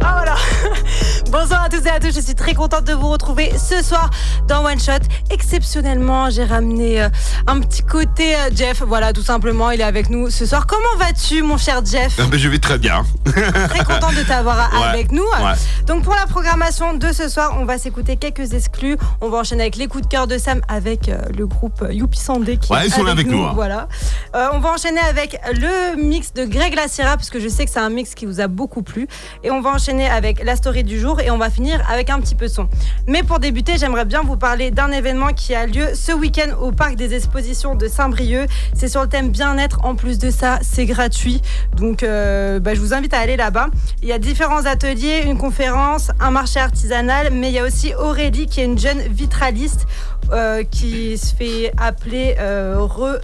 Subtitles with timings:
[0.00, 0.24] Ah
[1.30, 4.08] Bonsoir à tous et à tous, je suis très contente de vous retrouver ce soir
[4.48, 5.04] dans One Shot.
[5.30, 7.08] Exceptionnellement, j'ai ramené euh,
[7.46, 10.66] un petit côté euh, Jeff, voilà tout simplement, il est avec nous ce soir.
[10.66, 12.14] Comment vas-tu mon cher Jeff?
[12.18, 13.04] Ah ben, je vais très bien.
[13.24, 15.22] Très contente de t'avoir Ouais, avec nous.
[15.22, 15.54] ouais.
[15.86, 18.96] Donc pour la programmation de ce soir, on va s'écouter quelques exclus.
[19.20, 22.18] On va enchaîner avec les coups de cœur de Sam avec euh, le groupe Youpi
[22.18, 23.52] Sandé qui Ouais, est ils sont là avec nous, hein.
[23.54, 23.88] Voilà.
[24.34, 27.78] On va enchaîner avec le mix de Greg Lacira parce que je sais que c'est
[27.80, 29.08] un mix qui vous a beaucoup plu.
[29.44, 32.18] Et on va enchaîner avec la story du jour et on va finir avec un
[32.20, 32.68] petit peu de son.
[33.06, 36.72] Mais pour débuter, j'aimerais bien vous parler d'un événement qui a lieu ce week-end au
[36.72, 38.48] parc des expositions de Saint-Brieuc.
[38.74, 39.84] C'est sur le thème bien-être.
[39.84, 41.42] En plus de ça, c'est gratuit.
[41.76, 43.68] Donc euh, bah, je vous invite à aller là-bas.
[44.02, 47.94] Il y a différents ateliers, une conférence, un marché artisanal, mais il y a aussi
[47.94, 49.86] Aurélie qui est une jeune vitraliste
[50.32, 53.18] euh, qui se fait appeler euh, Re...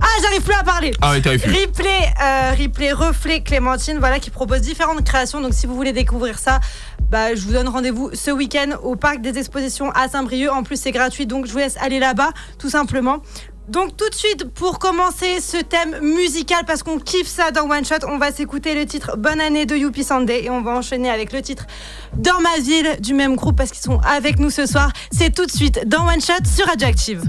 [0.00, 1.52] Ah, j'arrive plus à parler Ah ouais, t'arrives plus.
[1.52, 5.40] Replay, euh, replay, reflet Clémentine, voilà, qui propose différentes créations.
[5.40, 6.60] Donc, si vous voulez découvrir ça,
[7.10, 10.50] bah, je vous donne rendez-vous ce week-end au parc des expositions à Saint-Brieuc.
[10.50, 13.20] En plus, c'est gratuit, donc je vous laisse aller là-bas, tout simplement.
[13.68, 17.84] Donc, tout de suite, pour commencer ce thème musical, parce qu'on kiffe ça dans One
[17.84, 21.08] Shot, on va s'écouter le titre Bonne année de Youpi Sunday et on va enchaîner
[21.08, 21.66] avec le titre
[22.14, 24.92] Dans ma ville du même groupe parce qu'ils sont avec nous ce soir.
[25.10, 27.22] C'est tout de suite dans One Shot sur Radioactive.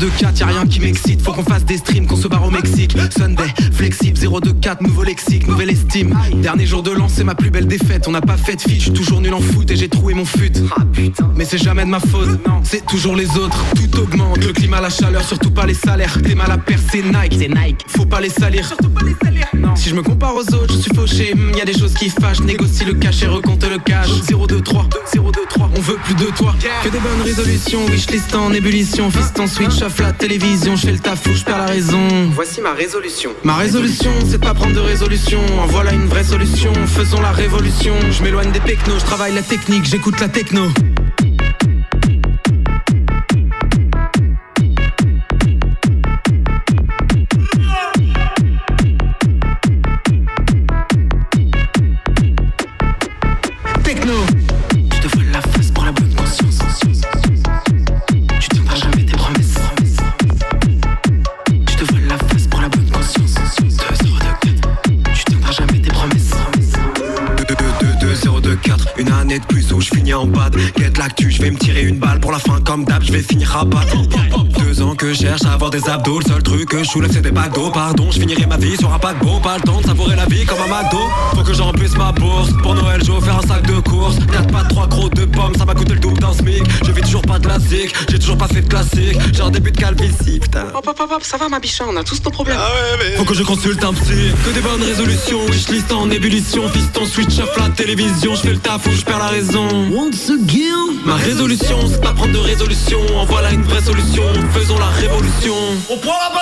[0.00, 2.96] 2-0-2-4, y'a rien qui m'excite, faut qu'on fasse des streams, qu'on se barre au Mexique.
[3.16, 6.18] Sunday, flexible, 0-2-4, nouveau lexique, nouvelle estime.
[6.36, 8.08] Dernier jour de l'an, c'est ma plus belle défaite.
[8.08, 10.24] On n'a pas fait de fiche, j'suis toujours nul en foot et j'ai trouvé mon
[10.24, 10.52] fut.
[11.36, 13.62] Mais c'est jamais de ma faute, c'est toujours les autres.
[13.74, 16.16] Tout augmente, le climat, la chaleur, surtout pas les salaires.
[16.22, 18.66] T'es mal à percer Nike, c'est Nike, faut pas les salir.
[18.66, 19.49] Surtout pas les salir.
[19.76, 21.34] Si je me compare aux autres, je suis fauché.
[21.34, 24.08] Hmm, Y a des choses qui fâchent, négocie le cash et recompte le cash.
[24.08, 26.54] 0-2-3, 0-2-3, on veut plus de toi.
[26.82, 29.10] Que des bonnes résolutions, wishlist en ébullition.
[29.10, 32.08] Fiston switch off la télévision, je fais le taf ou je perds la raison.
[32.34, 33.30] Voici ma résolution.
[33.44, 35.40] Ma résolution, c'est de pas prendre de résolution.
[35.62, 37.94] En voilà une vraie solution, faisons la révolution.
[38.10, 40.28] Je m'éloigne des technos, je travaille la technique, j'écoute la.
[40.30, 40.68] Techno.
[70.14, 72.20] En bad Get l'actu, je vais me tirer une balle.
[72.20, 73.96] Pour la fin comme d'hab, je vais finir à battre
[75.00, 76.18] que je cherche à avoir des abdos.
[76.18, 78.76] Le seul truc que je soulève c'est des bacs d'eau Pardon, je finirai ma vie
[78.76, 79.40] sur un paquebot.
[79.40, 80.98] Pas le temps de savourer la vie comme un McDo.
[81.34, 82.50] Faut que j'emplisse ma bourse.
[82.62, 84.16] Pour Noël, je vais faire un sac de course.
[84.30, 86.62] 4 pas 3 crocs de pommes, ça m'a coûté le double d'un smic.
[86.84, 89.16] Je vis toujours pas de classique, j'ai toujours pas fait de classique.
[89.32, 90.66] J'ai un début de calvitie, putain.
[90.74, 92.58] Hop hop hop hop, ça va ma biche, on a tous nos problèmes.
[93.16, 94.32] Faut que je consulte un psy.
[94.44, 95.40] Que des bonnes résolutions.
[95.46, 96.68] Wishlist en ébullition.
[96.68, 98.34] Fiston switch off la télévision.
[98.34, 99.66] Je fais le taf ou je perds la raison.
[99.96, 101.00] Once again.
[101.06, 102.98] Ma résolution c'est pas prendre de résolution.
[103.16, 104.24] En voilà une vraie solution
[105.40, 106.39] Faisons la révolution On prend la Bastille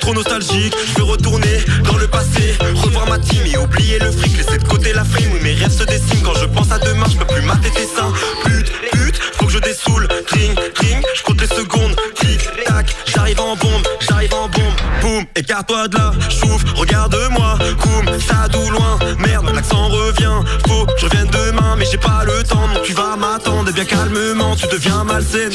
[0.00, 4.36] trop nostalgique, je veux retourner dans le passé, revoir ma team et oublier le fric,
[4.36, 5.32] laisser de côté la frime.
[5.32, 6.22] Où mes rêves se dessinent.
[6.22, 8.12] Quand je pense à demain, je peux plus mater tes seins.
[8.44, 13.40] Pute, pute, faut que je dessoule, tring, tring, je compte les secondes, tic, tac, j'arrive
[13.40, 18.98] en bombe, j'arrive en bombe, boum, écarte-toi de là, chouf, regarde-moi, coum, ça d'où loin,
[19.18, 22.92] merde, l'accent revient, faut que je revienne demain, mais j'ai pas le temps, non, tu
[22.92, 25.52] vas m'attendre, bien calmement, tu deviens malsaine,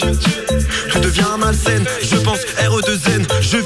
[0.92, 3.58] tu deviens malsaine, je pense RE2N, je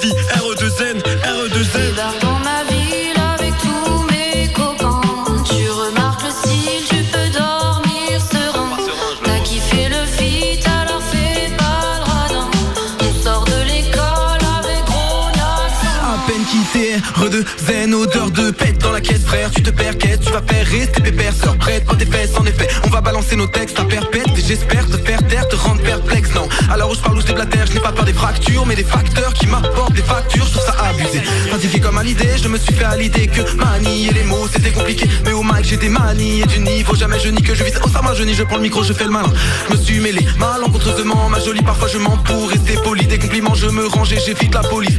[20.44, 22.68] perquettes, tu vas faire rester pépère Sors prête dans tes fesses, en effet.
[22.86, 26.48] On va balancer nos textes à perpète j'espère te faire taire, te rendre perplexe Non,
[26.69, 28.84] alors où je parle où je déblatère Je n'ai pas peur des fractures Mais des
[28.84, 31.22] facteurs qui m'apportent des factures Je trouve ça abusé.
[31.50, 34.72] Pratiqué comme à l'idée, je me suis fait à l'idée Que manier les mots c'était
[34.72, 35.07] compliqué.
[35.25, 37.80] Mais au mic j'ai des manies et du niveau Jamais je nie que je vise
[37.84, 39.34] au sama je nie Je prends le micro, je fais le malin.
[39.69, 43.06] Je me suis mêlé malencontreusement Ma jolie parfois je mens pour rester poli.
[43.07, 44.98] Des compliments je me range et j'évite la police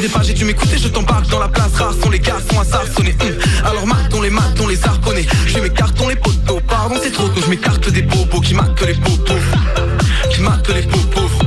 [0.00, 1.72] Des pages et tu m'écoutes et je t'embarque dans la place.
[1.76, 3.28] Rare sont les garçons à s'arçonner hum.
[3.64, 7.40] Alors matons les matons les harponnés Je mes cartons les poteaux Pardon c'est trop tôt.
[7.40, 9.34] Je m'écarte des bobos qui matent les popos
[10.30, 11.43] Qui matent les popos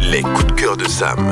[0.00, 1.30] Les coups de cœur de Sam.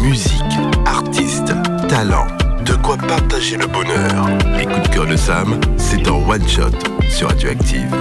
[0.00, 0.40] Musique,
[0.86, 1.52] artiste,
[1.88, 2.28] talent.
[2.64, 4.28] De quoi partager le bonheur.
[4.56, 6.70] Les coups de cœur de Sam, c'est en one shot
[7.08, 7.92] sur Radioactive.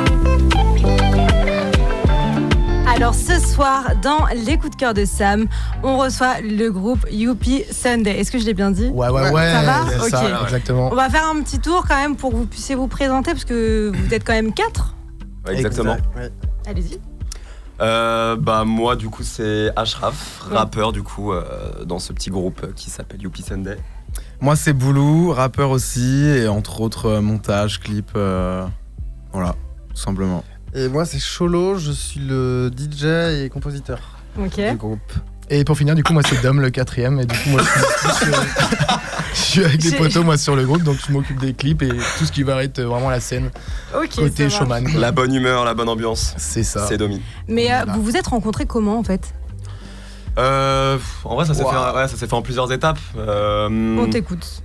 [2.87, 5.47] Alors ce soir, dans les coups de cœur de Sam,
[5.81, 8.19] on reçoit le groupe Youpi Sunday.
[8.19, 8.89] Est-ce que je l'ai bien dit?
[8.89, 9.51] Ouais, ouais, ouais.
[9.51, 9.85] Ça va?
[9.89, 10.09] c'est Ok.
[10.09, 10.89] ça, exactement.
[10.91, 13.45] On va faire un petit tour quand même pour que vous puissiez vous présenter parce
[13.45, 14.93] que vous êtes quand même quatre.
[15.47, 15.97] Ouais, exactement.
[16.15, 16.29] Ouais.
[16.69, 16.99] Allez-y.
[17.81, 22.73] Euh, bah moi du coup c'est Ashraf, rappeur du coup euh, dans ce petit groupe
[22.75, 23.77] qui s'appelle Youpi Sunday.
[24.41, 28.09] Moi, c'est Boulou, rappeur aussi, et entre autres, euh, montage, clip.
[28.15, 28.65] euh,
[29.33, 29.55] voilà,
[29.89, 30.43] tout simplement.
[30.73, 33.03] Et moi, c'est Cholo, je suis le DJ
[33.43, 33.99] et compositeur
[34.39, 34.59] Ok.
[34.59, 35.11] du groupe.
[35.51, 37.19] Et pour finir, du coup, moi, c'est Dom, le quatrième.
[37.19, 37.67] Et du coup, moi, je
[38.09, 38.37] suis, plus, euh,
[39.33, 40.83] je suis avec des potos, moi, sur le groupe.
[40.83, 43.49] Donc, je m'occupe des clips et tout ce qui va être vraiment la scène.
[43.95, 44.15] Ok.
[44.15, 44.83] côté showman.
[44.83, 44.99] quoi.
[44.99, 46.85] La bonne humeur, la bonne ambiance, C'est ça.
[46.87, 47.19] c'est Domi.
[47.47, 47.93] Mais euh, Voilà.
[47.93, 49.33] vous vous êtes rencontrés comment en fait?
[50.37, 51.71] Euh, en vrai ça s'est Wow.
[51.71, 52.99] fait, ouais, ça s'est fait en plusieurs étapes.
[53.17, 53.67] Euh,
[53.99, 54.61] On t'écoute.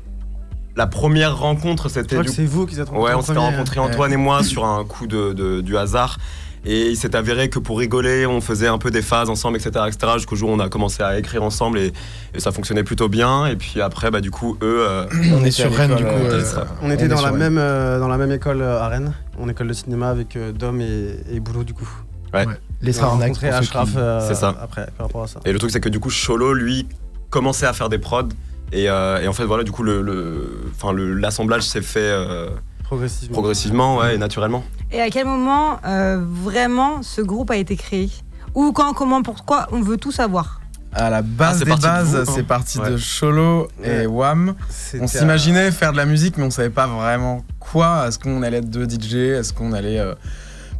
[0.77, 3.49] la première rencontre c'était du c'est vous qui êtes rencontrés Ouais, on s'était premier.
[3.57, 6.19] rencontrés Antoine et moi sur un coup de, de- du hasard.
[6.67, 9.85] Et il s'est avéré que pour rigoler, on faisait un peu des phases ensemble, etc.
[9.87, 10.13] etc.
[10.17, 11.93] Jusqu'au jour où on a commencé à écrire ensemble et,
[12.35, 13.47] et ça fonctionnait plutôt bien.
[13.47, 14.79] Et puis après, bah, du coup, eux.
[14.89, 16.09] euh, On est sur à Rennes, du coup.
[16.11, 16.65] euh, euh.
[16.83, 19.73] On était dans, la même, euh, dans la même école à Rennes, en école de
[19.75, 21.89] cinéma avec euh, Dom et, et Boulot du coup.
[22.33, 22.49] Les On
[22.89, 23.21] a Saranac.
[23.29, 24.55] rencontré pour ceux Ashraf qui- euh, C'est ça.
[24.61, 25.41] après, par rapport à ça.
[25.45, 26.89] Et le truc, c'est que du coup, Cholo, lui,
[27.31, 28.29] commençait à faire des prods.
[28.73, 32.49] Et, euh, et en fait, voilà, du coup, le, le- le- l'assemblage s'est fait euh,
[32.83, 33.33] Progressivement.
[33.35, 34.65] progressivement ouais, et naturellement.
[34.95, 38.11] Et à quel moment euh, vraiment ce groupe a été créé?
[38.55, 40.61] Ou quand, comment, pourquoi On veut tout savoir?
[40.93, 42.33] À la Ah, base c'est des parti de bases, hein.
[42.33, 42.91] c'est parti Ouais.
[42.93, 44.05] de Cholo Ouais.
[44.05, 44.55] et Wam.
[44.69, 48.05] C'était On s'imaginait faire de la musique, mais on savait pas vraiment quoi.
[48.07, 49.99] Est-ce qu'on allait être deux DJ Est-ce qu'on allait.
[49.99, 50.15] euh,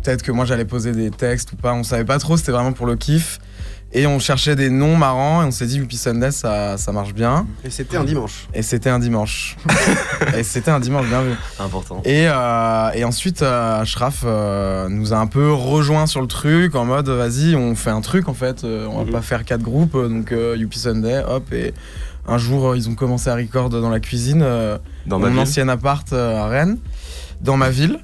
[0.05, 1.73] Peut-être que moi j'allais poser des textes ou pas?
[1.73, 3.41] On savait pas trop, c'était vraiment pour le kiff.
[3.97, 7.15] Et on cherchait des noms marrants et on s'est dit Yuppie Sunday, ça, ça marche
[7.15, 7.47] bien.
[7.65, 8.49] Et c'était un dimanche.
[8.53, 9.57] Et c'était un dimanche.
[10.37, 11.31] et c'était un dimanche bien vu.
[11.61, 12.03] Important.
[12.05, 16.75] Et, euh, et ensuite, euh, Ashraf euh, nous a un peu rejoint sur le truc
[16.75, 18.65] en mode vas-y, on fait un truc en fait.
[18.65, 19.11] euh, on va Mhm.
[19.13, 21.53] pas faire quatre groupes, donc euh, Yuppie Sunday, hop.
[21.53, 21.73] Et
[22.27, 25.39] un jour, euh, ils ont commencé à record dans la cuisine, euh, Dans mon ville.
[25.39, 26.79] ancien appart euh, à Rennes,
[27.41, 28.01] dans ma ville.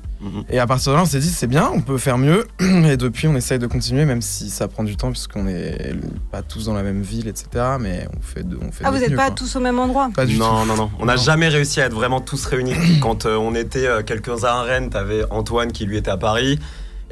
[0.51, 2.47] Et à partir de là, on s'est dit c'est bien, on peut faire mieux.
[2.61, 5.95] Et depuis, on essaye de continuer, même si ça prend du temps, puisqu'on est
[6.31, 7.47] pas tous dans la même ville, etc.
[7.81, 9.35] Mais on fait de, on fait Ah, de vous n'êtes pas quoi.
[9.35, 10.11] tous au même endroit?
[10.15, 10.41] Pas du tout.
[10.41, 10.91] Non, non, non.
[10.99, 11.23] On n'a Non.
[11.23, 12.75] jamais réussi à être vraiment tous réunis.
[13.01, 16.59] Quand euh, on était euh, quelques-uns à Rennes, t'avais Antoine qui lui était à Paris.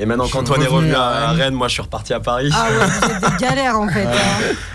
[0.00, 1.54] Et maintenant, Je quand suis Antoine est revenu à à Rennes.
[1.54, 2.50] Moi je suis reparti à Paris.
[2.54, 4.04] Ah ouais, êtes des galères en fait.
[4.06, 4.12] hein.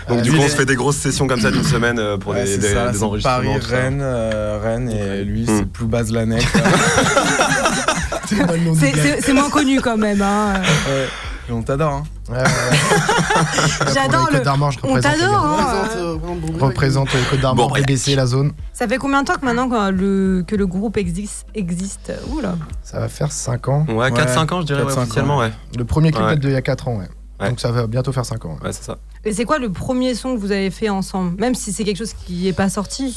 [0.06, 2.18] Donc du lui, coup, on se fait des grosses sessions comme ça d'une semaine euh,
[2.18, 3.54] pour Ouais, des, c'est des- ça, des c'est enregistrements.
[3.54, 3.66] Paris.
[3.70, 5.58] Rennes, euh, Rennes, et lui, Hmm.
[5.60, 6.02] c'est plus bas.
[6.04, 7.83] C'est- C'est
[8.26, 10.20] c'est moins connu quand même.
[10.22, 10.54] hein.
[10.88, 11.06] ouais.
[11.46, 12.02] Et on t'adore, hein.
[12.30, 13.92] Ouais, ouais, ouais.
[13.94, 14.40] J'adore le.
[14.48, 15.34] On représente les t'adore.
[15.44, 15.56] hein.
[15.82, 16.62] Représente, euh, vraiment Bourg-Brec.
[16.62, 17.74] représente les Côtes d'Armor, Bon.
[17.74, 18.52] BBC, la zone.
[18.72, 22.12] Ça fait combien de temps que maintenant que le, que le groupe existe, existe?
[22.30, 22.54] Oula.
[22.82, 23.84] Ça va faire 5 ans.
[23.90, 25.52] Ouais, 4-5 ans, je dirais, 4-5 ouais, ans, officiellement, ouais.
[25.76, 26.30] Le premier clip Ouais.
[26.30, 27.08] date d'il y a 4 ans, ouais.
[27.40, 27.50] Ouais.
[27.50, 28.56] Donc ça va bientôt faire 5 ans.
[28.62, 28.68] ouais.
[28.68, 28.96] Ouais, c'est ça.
[29.26, 31.38] Et c'est quoi le premier son que vous avez fait ensemble?
[31.38, 33.14] Même si c'est quelque chose qui n'est pas sorti.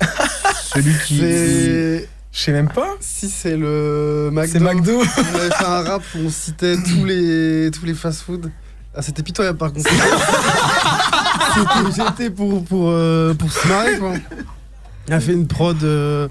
[0.62, 2.06] Celui qui.
[2.34, 2.96] Je sais même pas.
[2.98, 4.50] Si c'est le McDo.
[4.52, 5.00] C'est McDo.
[5.00, 8.50] On avait fait un rap où on citait tous les, tous les fast-food.
[8.94, 9.88] Ah, c'était pitoyable par contre.
[9.88, 10.02] C'était-
[11.96, 14.14] J'étais pour, pour, euh, pour se marrer quoi.
[15.08, 16.26] On a fait une prod euh,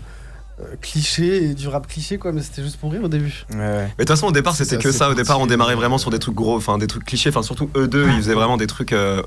[0.59, 3.45] euh, cliché et du rap cliché quoi, mais c'était juste pour rire au début.
[3.51, 3.77] Ouais, ouais.
[3.83, 5.09] Mais de toute façon, au départ, c'était que ça.
[5.09, 7.29] Au départ, on démarrait vraiment sur des trucs gros, enfin des trucs clichés.
[7.29, 9.21] Enfin, surtout eux deux, ils faisaient vraiment des trucs euh,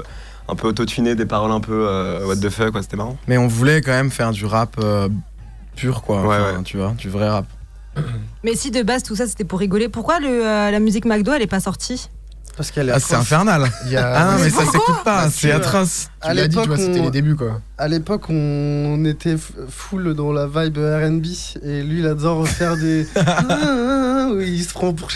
[0.49, 2.83] un peu autotunés, des paroles un peu euh, what the fuck, quoi.
[2.83, 3.17] C'était marrant.
[3.29, 5.09] Mais on voulait quand même faire du rap euh,
[5.77, 6.23] pur, quoi.
[6.23, 6.63] Ouais, Enfin, ouais.
[6.65, 7.47] Tu vois, du vrai rap.
[8.45, 11.33] Mais si de base tout ça c'était pour rigoler, pourquoi le, euh, la musique McDo
[11.33, 12.11] elle est pas sortie?
[12.57, 13.21] Parce qu'elle est Ah, c'est atroce.
[13.27, 13.71] infernal.
[13.85, 16.09] Il y a- Ah non, mais Mais ça s'écoute pas, Parce c'est que- atroce.
[16.23, 17.61] À Tu l'as dit, tu l'époque, vois, c'était on- les débuts, quoi.
[17.77, 21.27] À l'époque, on était f- full dans la vibe RB
[21.63, 23.07] et lui, il adore faire des.
[24.33, 25.09] où il se prend pour.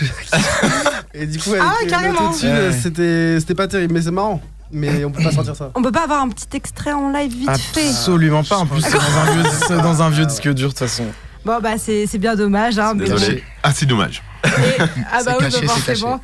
[1.15, 2.29] et du coup, avec Ah ouais, les carrément.
[2.29, 2.71] autotunes, Ouais.
[2.79, 4.39] c'était c'était pas terrible, mais c'est marrant.
[4.71, 5.71] Mais on peut pas sortir ça.
[5.75, 8.57] On peut pas avoir un petit extrait en live vite fait Absolument pas.
[8.57, 11.05] En plus, c'est dans un vieux, c'est dans un vieux disque dur, de toute façon.
[11.43, 12.77] Bon bah c'est c'est bien dommage.
[12.77, 13.43] Hein, mais- Désolé.
[13.63, 14.21] Ah, c'est dommage.
[14.45, 14.49] Et-
[15.11, 16.21] ah bah C'est oui, caché, bah c'est forcément.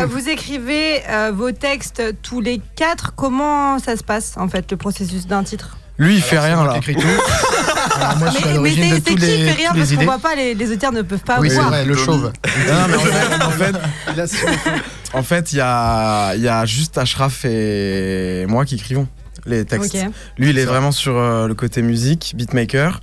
[0.00, 3.14] Euh, vous écrivez euh, vos textes tous les quatre.
[3.14, 5.78] Comment ça se passe en fait le processus d'un titre?
[5.98, 6.80] Lui, il fait Alors, rien là.
[8.00, 10.54] Alors, moi, je suis à l'origine de qui fait les parce qu'on voit pas les,
[10.54, 11.68] les auditeurs ne peuvent pas Oui, c'est voir.
[11.70, 12.32] vrai, le chauve.
[12.68, 13.76] Non, mais en fait, en fait,
[14.14, 14.46] Il a su-
[15.12, 19.08] en fait, il y a, il y a juste Ashraf et moi qui écrivons
[19.46, 19.96] les textes.
[20.36, 23.00] Lui, il est vraiment sur euh, le côté musique, beatmaker.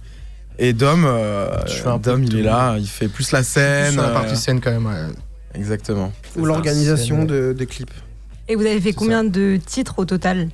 [0.58, 2.38] Et Dom, euh, Je fais un peu Dom, il tout.
[2.38, 3.94] est là, il fait plus la scène.
[3.94, 4.86] Sur la euh, partie scène, quand même.
[4.86, 4.94] ouais.
[5.56, 6.14] Exactement.
[6.38, 7.92] Ou l'organisation de, des clips.
[8.48, 10.48] Et vous avez fait combien de titres au total?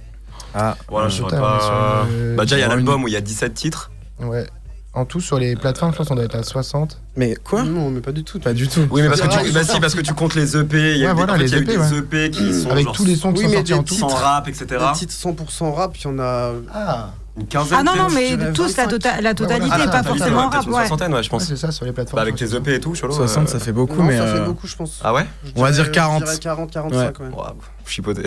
[0.54, 1.30] Ah, Voilà, je pas.
[1.30, 1.72] sur,
[2.12, 3.92] euh, Bah, déjà, il y a l'album où il y a 17 titres.
[4.20, 4.46] Ouais.
[4.94, 7.00] En tout, sur les plateformes, je pense qu'on doit être à 60.
[7.16, 7.64] mais quoi?
[7.64, 8.40] Non, mais pas du tout.
[8.40, 8.86] Pas du tout.
[8.92, 10.78] Oui, mais parce que, tu, bah, si, parce que tu comptes les EP.
[10.96, 11.78] Il y a, Ouais, des- voilà, en fait, les il y a eu EP, des
[11.78, 11.98] ouais.
[12.00, 13.84] EP qui sont Avec genre tous les sons qui Oui, sont mais sortis des en
[13.84, 13.96] tout.
[13.96, 14.10] titres.
[14.10, 14.66] sans rap, etc.
[14.70, 16.52] Les titres 100% rap, il y en a.
[16.74, 17.78] Ah, Une quinzaine.
[17.80, 18.40] Ah non non peut-être.
[18.40, 18.90] mais tous la, 25.
[18.90, 19.84] tota- la totalité, voilà.
[19.84, 20.66] Ah, la pas totalité, forcément ouais, peut-être rap.
[20.68, 20.80] une Ouais.
[20.80, 21.46] soixantaine, ouais, je ouais, pense.
[21.46, 22.18] c'est ça, sur les plateformes.
[22.18, 23.14] Bah, avec tes EP et tout, Cholo.
[23.14, 24.18] 60, euh, ça fait beaucoup, non, mais.
[24.18, 25.00] ça fait euh, beaucoup, je pense.
[25.02, 26.20] Ah ouais Je On va dirais- dire 40.
[26.20, 27.34] Je dirais 40, 45 quand même.
[27.34, 27.54] Waouh,
[27.86, 28.24] chipoté.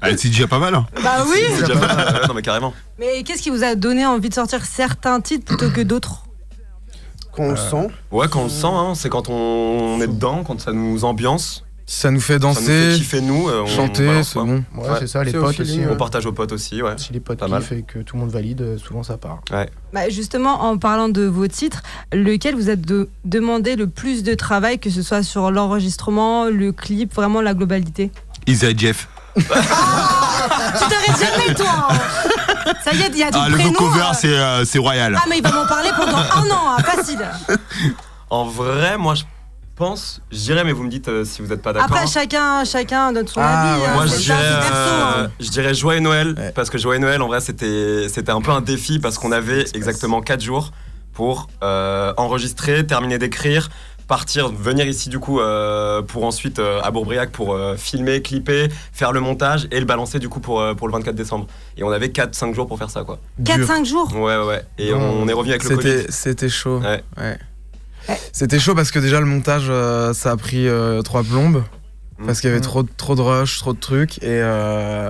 [0.00, 0.74] Ah, c'est déjà pas mal.
[0.74, 0.86] Hein.
[1.02, 1.38] Bah oui.
[1.56, 2.14] C'est déjà pas mal.
[2.22, 2.72] Ouais, Non, mais carrément.
[2.98, 6.24] Mais qu'est-ce qui vous a donné envie de sortir certains titres plutôt que d'autres?
[7.32, 7.88] Quand on le sent.
[8.10, 11.64] Ouais, quand on le sent, hein, c'est quand on est dedans, quand ça nous ambiance,
[11.90, 13.48] ça nous fait ça nous fait danser, kiffer nous.
[13.48, 14.62] euh, on chanter, c'est bon.
[14.76, 14.96] Ouais, Ouais.
[15.00, 15.80] c'est ça, les potes aussi.
[15.80, 15.88] ouais.
[15.90, 16.92] On partage aux potes aussi, ouais.
[16.98, 17.62] Si les potes Pas mal.
[17.62, 19.40] kiffent et que tout le monde valide, euh, souvent ça part.
[19.94, 24.34] Bah justement, en parlant de vos titres, lequel vous a de- demandé le plus de
[24.34, 28.10] travail, que ce soit sur l'enregistrement, le clip, vraiment la globalité?
[28.46, 29.08] Isa et Jeff.
[29.34, 31.94] Tu t'arrêtes jamais, toi hein.
[32.84, 33.72] Ça y est, il y a ton Ah, le prénom.
[33.72, 34.12] vocover, euh.
[34.14, 35.16] c'est euh, c'est royal.
[35.18, 37.20] Ah, mais il va m'en parler pendant un an, hein, facile.
[38.30, 39.22] En vrai, moi je
[39.78, 41.88] pense, je dirais, mais vous me dites euh, si vous n'êtes pas d'accord.
[41.96, 43.80] Après, chacun, chacun donne son Ah, avis.
[43.80, 43.86] ouais.
[43.88, 44.74] hein, Moi, je c'est dirais, ça, c'est perso.
[44.74, 45.30] euh, hein.
[45.40, 46.52] je dirais Joyeux Noël, Ouais.
[46.54, 49.64] parce que Joyeux Noël, en vrai, c'était c'était un peu un défi, parce qu'on avait
[49.74, 50.72] exactement 4 jours
[51.14, 53.70] pour euh, enregistrer, terminer d'écrire,
[54.06, 58.68] partir, venir ici du coup euh, pour ensuite euh, à Bourbriac pour euh, filmer, clipper,
[58.92, 61.46] faire le montage et le balancer du coup pour, euh, pour le 24 décembre.
[61.76, 63.18] Et on avait 4-5 jours pour faire ça quoi.
[63.38, 63.56] Dur.
[63.56, 64.10] 4-5 jours?
[64.16, 64.62] Ouais ouais ouais.
[64.78, 64.98] Et Bon.
[65.00, 65.88] on est revenu avec le Covid.
[65.90, 66.78] C'était, c'était chaud.
[66.78, 67.02] Ouais.
[67.18, 67.38] Ouais.
[68.32, 71.62] C'était chaud parce que déjà le montage euh, ça a pris euh, trois plombes
[72.26, 72.64] parce qu'il y avait Mm.
[72.64, 75.08] trop, de- trop de rush, trop de trucs et euh,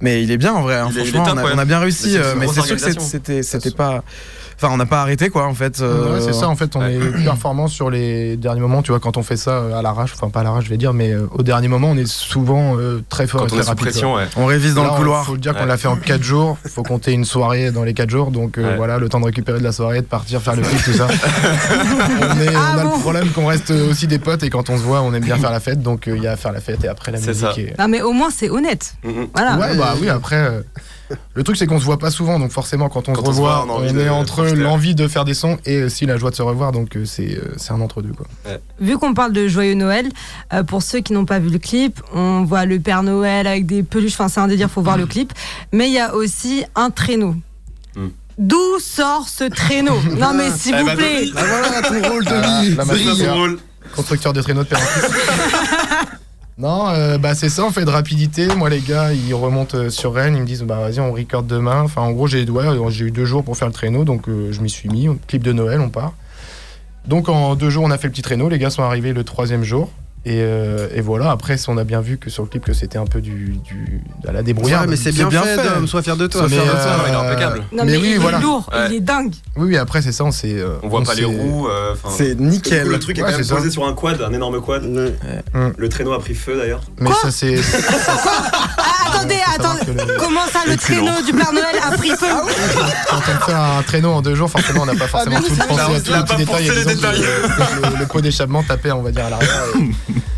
[0.00, 0.76] mais il est bien en vrai.
[0.76, 1.52] hein, Il est- il est franchement, top, on, a, ouais.
[1.54, 3.08] on a bien Mais réussi, euh, mais grosse c'est sûr que c'est- organisation.
[3.10, 4.02] c'était c'était pas.
[4.62, 5.80] Enfin, on n'a pas arrêté quoi en fait.
[5.80, 6.94] euh, Ouais, c'est ça, en fait, on ouais.
[6.94, 10.12] est performant sur les derniers moments, tu vois, quand on fait ça euh, à l'arrache,
[10.14, 12.76] enfin pas à l'arrache, je vais dire, mais euh, au dernier moment, on est souvent
[12.78, 13.84] euh, très fort Quand et on très est sous rapide.
[13.86, 14.24] pression, ouais.
[14.36, 15.24] On révise dans Là, le on- couloir.
[15.24, 17.94] faut le dire qu'on l'a fait en 4 jours, faut compter une soirée dans les
[17.94, 18.76] 4 jours, donc euh, Ouais.
[18.76, 21.06] voilà, le temps de récupérer de la soirée, de partir faire le clip, tout ça.
[21.70, 24.68] on, est- Ah on a bon le problème qu'on reste aussi des potes et quand
[24.68, 26.36] on se voit, on aime bien faire la fête, donc euh, il y a à
[26.36, 27.40] faire la fête et après la C'est musique.
[27.46, 27.52] ça.
[27.58, 28.94] et- Non, mais au moins, c'est honnête.
[29.04, 29.28] Mhm.
[29.34, 29.56] Voilà.
[29.56, 30.62] Ouais, bah oui, après.
[31.10, 33.28] Euh, Le truc, c'est qu'on se voit pas souvent, donc forcément, quand on Quand se
[33.30, 36.06] on se revoit, voit, on de est entre l'envie de faire des sons et aussi
[36.06, 38.12] la joie de se revoir, donc euh, c'est euh, c'est un entre-deux.
[38.12, 38.26] quoi.
[38.80, 40.08] Vu qu'on parle de Joyeux Noël,
[40.52, 43.66] euh, pour ceux qui n'ont pas vu le clip, on voit le Père Noël avec
[43.66, 45.32] des peluches, enfin c'est un délire, faut voir le clip.
[45.72, 47.34] Mais il y a aussi un traîneau.
[47.96, 48.06] Mm.
[48.38, 49.98] D'où sort ce traîneau?
[50.18, 53.26] Non mais s'il Eh vous bah, plaît Ah voilà ton rôle, Ah, Brille.
[53.26, 53.32] hein.
[53.34, 53.58] rôle.
[53.94, 54.86] Constructeur de traîneaux de Perroquis.
[56.60, 58.46] Non, euh, bah c'est ça, on fait de rapidité.
[58.54, 61.44] Moi, les gars, ils remontent euh, sur Rennes, ils me disent, bah vas-y, on record
[61.44, 61.80] demain.
[61.80, 62.44] Enfin, en gros, j'ai
[62.90, 65.08] j'ai eu deux jours pour faire le traîneau, donc euh, je m'y suis mis.
[65.26, 66.12] Clip de Noël, on part.
[67.06, 68.50] Donc en deux jours, on a fait le petit traîneau.
[68.50, 69.90] Les gars sont arrivés le troisième jour.
[70.26, 72.98] Et, euh, et voilà, après, on a bien vu que sur le clip, que c'était
[72.98, 74.84] un peu du, du, à la débrouillarde.
[74.84, 76.40] Ouais, mais c'est bien, fait, Dom, sois fier de toi.
[76.42, 76.96] Sois fier de de toi.
[77.06, 77.58] il est impeccable.
[77.72, 78.36] Non, Mais mais, oui, il voilà.
[78.38, 78.86] est lourd, Ouais.
[78.90, 79.32] il est dingue.
[79.56, 80.58] Oui, oui, après, c'est ça, on s'est.
[80.58, 81.68] euh, On voit pas les roues.
[81.68, 82.86] euh, enfin, C'est nickel.
[82.88, 83.56] Le truc est Ouais, quand même ça.
[83.56, 84.84] posé sur un quad, un énorme quad.
[84.84, 85.14] Ouais.
[85.54, 85.72] Hum.
[85.76, 86.82] Le traîneau a pris feu d'ailleurs.
[87.00, 87.56] Mais ça, c'est.
[89.12, 90.04] Ah, attendez, attendez.
[90.06, 92.26] le- Comment ça, le traîneau du Père Noël a pris feu
[93.08, 95.54] Quand on fait un traîneau en deux jours, forcément, on n'a pas forcément mais tout
[95.54, 96.66] c'est pensé à tous a les pas petits détails.
[96.68, 97.20] pensé les Exemple, détails.
[97.82, 99.62] Le, le- le pot d'échappement tapé, on va dire, à l'arrière.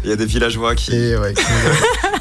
[0.05, 0.93] Il y a des villageois qui.
[1.17, 1.33] Ouais.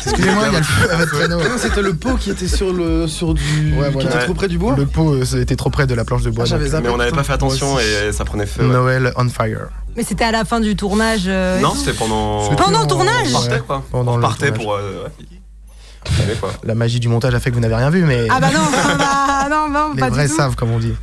[0.05, 1.39] Excusez-moi, il y a le feu à votre traîneau.
[1.43, 4.34] Ah non, c'était le pot qui était sur le sur du Ouais, qui était trop
[4.34, 4.75] près du bois.
[4.77, 6.46] Le pot, euh, était trop près de la planche de bois.
[6.48, 6.84] Ah, donc.
[6.84, 8.63] Mais on n'avait pas fait attention et ça prenait feu.
[8.63, 9.67] Noël on fire.
[9.96, 11.24] Mais c'était à la fin du tournage.
[11.27, 12.53] euh, Non, c'était pendant.
[12.55, 13.84] Pendant le tournage On partait quoi.
[13.91, 14.74] pendant On le partait pour.
[14.75, 15.08] euh,
[16.10, 16.51] savez, quoi.
[16.63, 18.60] La magie du montage a fait que vous n'avez rien vu, mais Ah bah non,
[18.74, 20.36] ah bah non, non, les pas vrais du tout.
[20.38, 20.93] savent, comme on dit.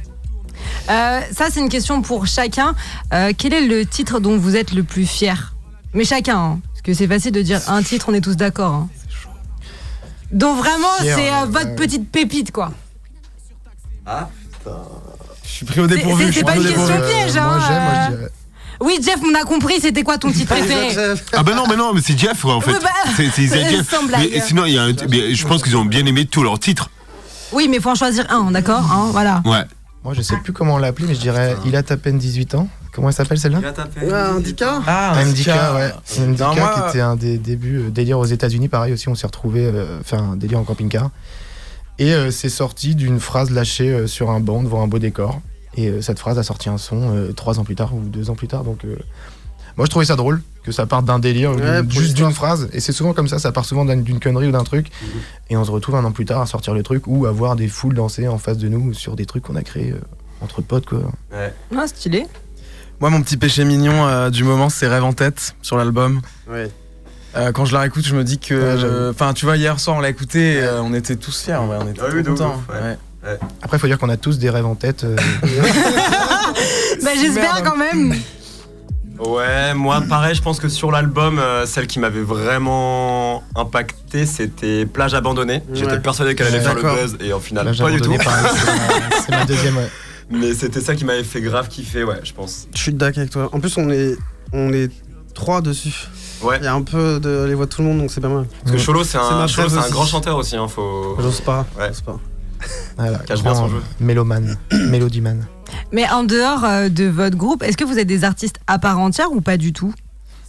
[0.91, 2.75] Euh, ça, c'est une question pour chacun.
[3.13, 5.55] Euh, quel est le titre dont vous êtes le plus fier?
[5.95, 8.73] Mais chacun, hein, parce que c'est facile de dire un titre, on est tous d'accord.
[8.75, 8.89] hein.
[10.33, 12.73] Donc vraiment, c'est euh, votre petite pépite, quoi.
[14.07, 14.29] Ah,
[15.45, 16.23] Je suis pris au C'est- dépourvu.
[16.25, 17.13] c'est- je suis c'est pas pris au une question dépourvu.
[17.13, 18.05] piège, moi, hein, j'aime, moi, euh.
[18.11, 18.31] je dirais.
[18.81, 20.97] Oui, Jeff, on a compris, c'était quoi ton titre préféré
[21.33, 22.73] Ah bah non, mais non, mais c'est Jeff en fait.
[22.83, 23.31] Bah, C'est
[23.71, 23.95] Jeff.
[24.19, 26.59] Mais sinon, il y a un- mais je pense qu'ils ont bien aimé tous leurs
[26.59, 26.91] titres.
[27.53, 29.43] Oui, mais faut en choisir un, d'accord hein, Voilà.
[29.45, 29.63] Ouais.
[30.05, 32.55] Moi, je sais plus comment on l'appelait, mais je dirais il a à peine 18
[32.55, 32.69] ans.
[32.93, 33.61] Comment elle s'appelle celle-là
[34.03, 35.93] Ouais, Dika Ah, MDK, ouais.
[36.27, 39.15] MDK Non, moi- qui était un des débuts euh, délire aux États-Unis, pareil aussi, on
[39.15, 41.11] s'est retrouvé euh, un délire en camping-car.
[42.01, 45.41] Et euh, c'est sorti d'une phrase lâchée euh, sur un banc devant un beau décor.
[45.77, 48.31] Et euh, cette phrase a sorti un son euh, trois ans plus tard ou deux
[48.31, 48.65] ans plus tard.
[48.65, 48.97] Donc, euh,
[49.77, 52.69] moi, je trouvais ça drôle que ça parte d'un délire, Ouais, juste d'une phrase.
[52.73, 54.89] Et c'est souvent comme ça, ça part souvent d'un- d'une connerie ou d'un truc.
[55.51, 57.55] Et on se retrouve un an plus tard à sortir le truc ou à voir
[57.57, 60.01] des foules danser en face de nous sur des trucs qu'on a créés euh,
[60.41, 61.01] entre potes, quoi.
[61.33, 62.27] Ah, stylé.
[63.01, 66.21] Moi, mon petit péché mignon euh, du moment, c'est Rêve en tête sur l'album.
[66.51, 66.69] Ouais.
[67.37, 69.11] Euh, quand je la réécoute, je me dis Ouais, que.
[69.11, 71.77] Enfin, tu vois, hier soir, on l'a écouté, et, euh, on était tous fiers, ouais,
[71.81, 72.63] on était Ah oui, ouf, contents.
[72.71, 72.97] ouais.
[73.25, 73.39] Ouais.
[73.63, 75.05] Après, il faut dire qu'on a tous des rêves en tête.
[75.05, 75.17] euh,
[77.03, 78.15] Bah, j'espère quand même.
[79.19, 84.87] Ouais, moi pareil, je pense que sur l'album, euh, celle qui m'avait vraiment impacté, c'était
[84.87, 85.63] Plage abandonnée.
[85.73, 86.01] J'étais Ouais.
[86.01, 86.97] persuadé qu'elle allait Ouais, faire le d'accord.
[86.99, 88.13] buzz et au final là, j'ai pas du tout.
[88.13, 89.89] abandonné, pareil, c'est ma- C'est ma deuxième, ouais.
[90.31, 92.69] Mais c'était ça qui m'avait fait grave kiffer, ouais, je pense.
[92.73, 93.49] Je suis d'accord avec toi.
[93.53, 94.17] En plus, on est
[94.53, 94.89] on est
[95.35, 96.07] trois dessus.
[96.43, 96.59] Ouais.
[96.61, 98.29] Il y a un peu de les voix de tout le monde, donc c'est pas
[98.29, 98.47] mal.
[98.65, 99.91] Parce que Cholo, c'est un, ma Cholo, rêve c'est un aussi.
[99.91, 101.17] grand chanteur aussi, hein, faut.
[101.19, 101.67] J'ose pas.
[101.77, 101.89] Ouais.
[101.89, 102.21] J'ose pas.
[102.97, 103.83] Voilà, Cache bien son jeu.
[104.01, 105.45] Mélomane, Mélodiman.
[105.93, 108.99] Mais en dehors euh, de votre groupe, est-ce que vous êtes des artistes à part
[108.99, 109.93] entière ou pas du tout?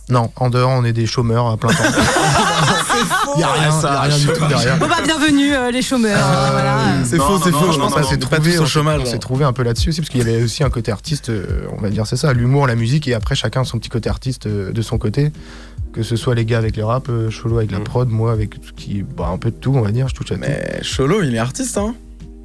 [0.09, 1.83] Non, en dehors, on est des chômeurs à plein temps.
[3.35, 4.77] Il y a rien, ça, y a rien du tout derrière.
[4.77, 6.17] Bon bah bienvenue euh, les chômeurs.
[6.17, 6.77] Euh, voilà.
[7.05, 7.65] C'est Non, faux, non, c'est non, faux.
[7.67, 9.05] non, Je pense non, pas trouvé, tous au on chômage.
[9.05, 11.67] s'est trouvé un peu là-dessus aussi, parce qu'il y avait aussi un côté artiste, euh,
[11.77, 14.47] on va dire c'est ça, l'humour, la musique, et après chacun son petit côté artiste
[14.47, 15.31] euh, de son côté.
[15.99, 17.83] Que ce soit les gars avec le rap, euh, Cholo avec la Mm.
[17.83, 20.15] prod, moi avec tout ce qui, bah, un peu de tout, on va dire, je
[20.15, 20.39] touche à tout.
[20.39, 21.93] Mais Cholo, il est artiste, hein.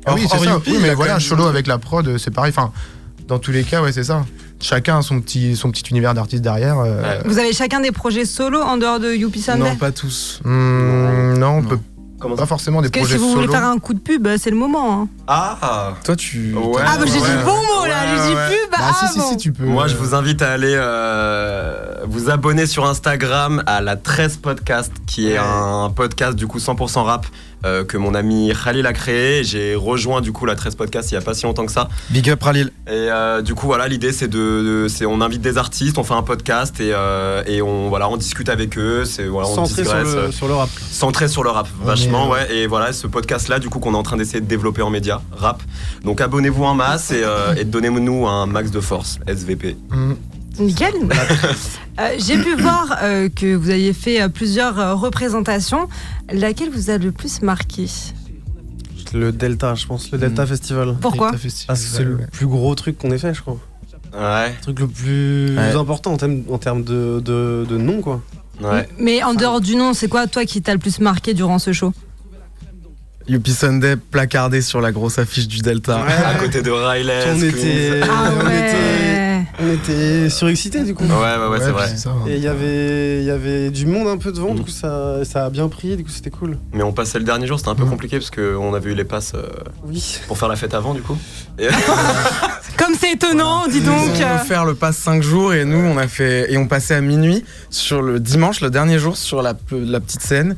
[0.07, 0.59] Ah oui, c'est ça.
[0.67, 2.51] Oui, mais voilà, Cholo avec la prod, euh, c'est pareil.
[2.51, 2.73] Enfin,
[3.29, 4.25] dans tous les cas, ouais, c'est ça.
[4.61, 6.81] Chacun a son petit, son petit univers d'artiste derrière.
[6.81, 7.21] euh, Ouais.
[7.27, 9.61] Vous avez chacun des projets solo en dehors de Youpi Sunday?
[9.71, 10.41] Non, pas tous.
[10.45, 11.69] hmm, non, on Non.
[11.69, 11.79] peut
[12.25, 14.27] Comment pas forcément des Parce que projets si vous voulez faire un coup de pub,
[14.27, 15.03] euh, c'est le moment.
[15.03, 15.09] hein.
[15.29, 16.55] Ah Toi, tu.
[16.55, 16.81] Ouais.
[16.83, 17.37] Ah bah j'ai dit ouais.
[17.37, 18.49] le bon mot là, Ouais, j'ai dit ouais.
[18.49, 18.71] pub.
[18.73, 19.29] Bah, ah, si, si, bon.
[19.29, 19.65] si, tu peux.
[19.65, 24.91] Moi, je vous invite à aller euh, vous abonner sur Instagram à la 13 Podcast,
[25.07, 27.27] qui est un podcast du coup 100% rap
[27.65, 29.43] euh, que mon ami Khalil a créé.
[29.45, 31.89] J'ai rejoint du coup la 13 Podcast il y a pas si longtemps que ça.
[32.11, 32.71] Big up Ralil.
[32.87, 34.39] Et euh, du coup, voilà, l'idée c'est de,
[34.85, 38.09] de- c'est on invite des artistes, on fait un podcast et, euh, et on voilà,
[38.09, 39.05] on discute avec eux.
[39.05, 40.69] C'est voilà, on Centré sur le, sur le rap.
[40.91, 42.55] centré sur le rap, On vachement, est, ouais.
[42.57, 45.23] Et voilà, ce podcast-là, du coup, qu'on est en train d'essayer de développer en média,
[45.33, 45.63] rap.
[46.05, 47.23] Donc abonnez-vous en masse et,
[47.57, 49.77] et donnez-nous un max de force, SVP.
[49.91, 50.13] hmm,
[50.59, 50.93] Nickel.
[52.01, 55.89] Euh, J'ai pu voir euh, que vous aviez fait euh, plusieurs euh, représentations.
[56.33, 57.87] Laquelle vous a le plus marqué?
[59.13, 60.11] Le Delta, je pense.
[60.11, 60.47] Le Delta Mm.
[60.49, 60.97] Festival.
[61.01, 61.29] Pourquoi?
[61.31, 62.27] Delta Festival, Parce que c'est le ouais.
[62.33, 63.59] plus gros truc qu'on ait fait, je crois.
[64.13, 65.77] Ouais, Le truc le plus Ouais.
[65.77, 68.21] important en termes, en termes de, de, de nom, quoi.
[68.61, 68.89] ouais.
[68.99, 71.73] Mais en dehors du nom, c'est quoi toi qui t'a le plus marqué durant ce
[71.73, 71.93] show?
[73.27, 76.01] Youpi Sunday placardé sur la grosse affiche du Delta.
[76.27, 77.21] À côté de Riley.
[77.35, 81.05] On était, Ah on était, on était surexcités du coup.
[81.05, 81.97] Ouais, ouais, ouais, c'est vrai.
[81.97, 82.11] ça.
[82.11, 82.27] hein.
[82.29, 84.57] Et il y avait, il y avait du monde un peu devant, Mhm.
[84.57, 86.59] du coup ça, ça a bien pris, du coup c'était cool.
[86.75, 87.91] Mais on passait le dernier jour, c'était un peu Mhm.
[87.91, 89.43] compliqué parce qu'on avait eu les passes euh,
[89.87, 90.19] Oui.
[90.27, 91.17] pour faire la fête avant, du coup.
[91.59, 91.69] Et-
[92.77, 93.95] Comme c'est étonnant, dis donc.
[94.17, 96.95] Ils ont offert le pass 5 jours et nous on a fait et on passait
[96.97, 100.57] à minuit sur le dimanche, le dernier jour sur la, la petite scène.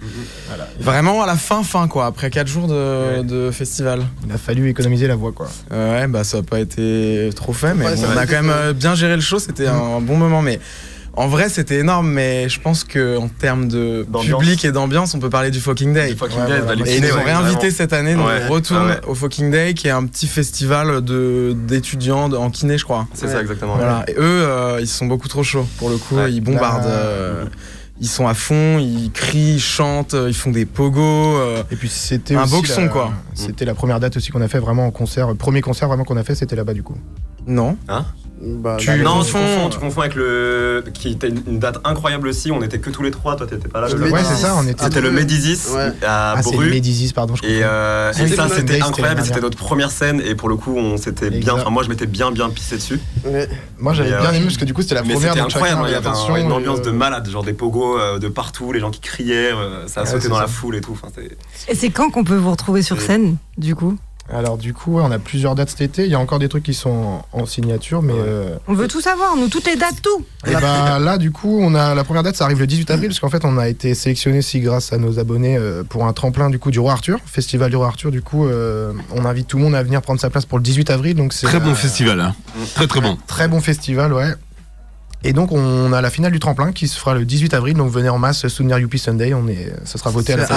[0.80, 4.00] Vraiment à la fin fin quoi, après 4 jours de, de festival.
[4.26, 5.48] Il a fallu économiser la voix, quoi.
[5.72, 8.26] Euh, ouais bah ça a pas été trop fait mais Ouais, bon, ça on a
[8.26, 8.52] quand même fait.
[8.68, 10.58] euh, bien géré le show, c'était un bon moment mais
[11.18, 15.18] en vrai c'était énorme mais je pense que en termes de public et d'ambiance on
[15.18, 16.10] peut parler du Fucking Day.
[16.10, 17.60] Du fucking Ouais, day, Et ils nous ont vraiment.
[17.70, 19.00] cette année, donc Ouais, on retourne ouais.
[19.06, 23.06] au Fucking Day, qui est un petit festival de d'étudiants en kiné, je crois.
[23.14, 23.76] C'est ça, exactement.
[23.76, 24.04] Voilà.
[24.08, 26.16] Et eux, euh, ils sont beaucoup trop chauds pour le coup.
[26.16, 26.32] Ouais.
[26.32, 26.84] Ils bombardent.
[26.84, 27.44] Là- euh,
[28.00, 31.00] ils sont à fond, ils crient, ils chantent, euh, ils font des pogos.
[31.38, 31.62] euh.
[31.70, 33.12] Et puis c'était Un aussi beau la- son, quoi.
[33.34, 35.28] C'était la première date aussi qu'on a fait vraiment en concert.
[35.28, 36.96] Le premier concert vraiment qu'on a fait, c'était là-bas du coup.
[37.46, 37.76] Non.
[38.38, 40.84] Bah, Tu- bah, Non, tu confonds- tu confonds avec le.
[40.92, 43.80] qui était une date incroyable aussi, on était que tous les trois, toi t'étais pas
[43.80, 43.88] là.
[43.88, 45.92] Le Ouais, c'est ça, on était- C'était le Médisis Ouais.
[46.06, 46.68] à Ah, c'est le Bru.
[46.70, 47.34] Médisis, pardon.
[47.34, 47.60] Je Et, confonds.
[47.64, 51.30] euh, et ça c'était incroyable, c'était notre première scène et pour le coup on s'était
[51.30, 53.00] bien, enfin moi je m'étais bien bien pissé dessus.
[53.24, 53.48] ouais.
[53.78, 55.82] Moi j'avais bien euh, aimé parce que du coup c'était la Mais première c'était incroyable,
[55.86, 58.28] il y avait un- une et, ambiance de euh, malade, genre des pogos euh, de
[58.28, 60.98] partout, les gens qui criaient, euh, ça a sauté dans la foule et tout.
[61.68, 63.96] Et c'est quand qu'on peut vous retrouver sur scène, du coup?
[64.32, 66.04] Alors du coup, on a plusieurs dates cet été.
[66.04, 68.88] Il y a encore des trucs qui sont en, en signature, mais euh, On veut
[68.88, 70.24] tout savoir, nous, toutes les dates, tout.
[70.46, 73.08] et bah, là du coup, on a la première date, ça arrive le 18 avril,
[73.08, 76.12] parce qu'en fait, on a été sélectionné aussi grâce à nos abonnés euh, pour un
[76.12, 78.10] tremplin du coup du Roi Arthur, festival du Roi Arthur.
[78.10, 80.64] Du coup, euh, on invite tout le monde à venir prendre sa place pour le
[80.64, 81.14] 18 avril.
[81.16, 82.34] Donc c'est Très bon euh, festival, hein.
[82.74, 83.16] Très très bon.
[83.28, 84.32] Très bon festival, ouais.
[85.22, 87.90] Et donc on a la finale du tremplin qui se fera le 18 avril, donc
[87.90, 90.50] venez en masse soutenir Youpi Sunday, on est, ça sera voté l'étage,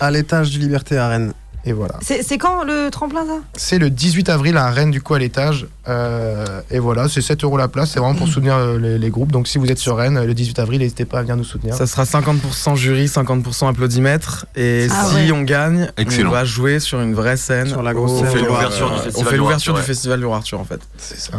[0.00, 1.32] à l'étage du Liberté à Rennes.
[1.64, 1.98] Et voilà.
[2.00, 3.38] C'est quand le tremplin, ça?
[3.54, 5.66] C'est le 18 avril à Rennes, du coup, à l'étage.
[5.88, 7.90] Euh, et voilà, c'est 7 euros la place.
[7.92, 9.32] C'est vraiment pour soutenir euh, les, les groupes.
[9.32, 11.74] Donc, si vous êtes sur Rennes, le 18 avril, n'hésitez pas à venir nous soutenir.
[11.74, 14.46] Ça sera 50% jury, 50% applaudimètre.
[14.56, 15.32] Et Ah si ouais.
[15.32, 16.28] on gagne, Excellent.
[16.30, 17.68] on va jouer sur une vraie scène.
[17.68, 18.28] Sur la grosse scène.
[18.28, 20.26] On fait l'ouverture du euh, festival On fait du l'ouverture Roi du Arthur, festival du
[20.26, 20.80] Roi Arthur en fait.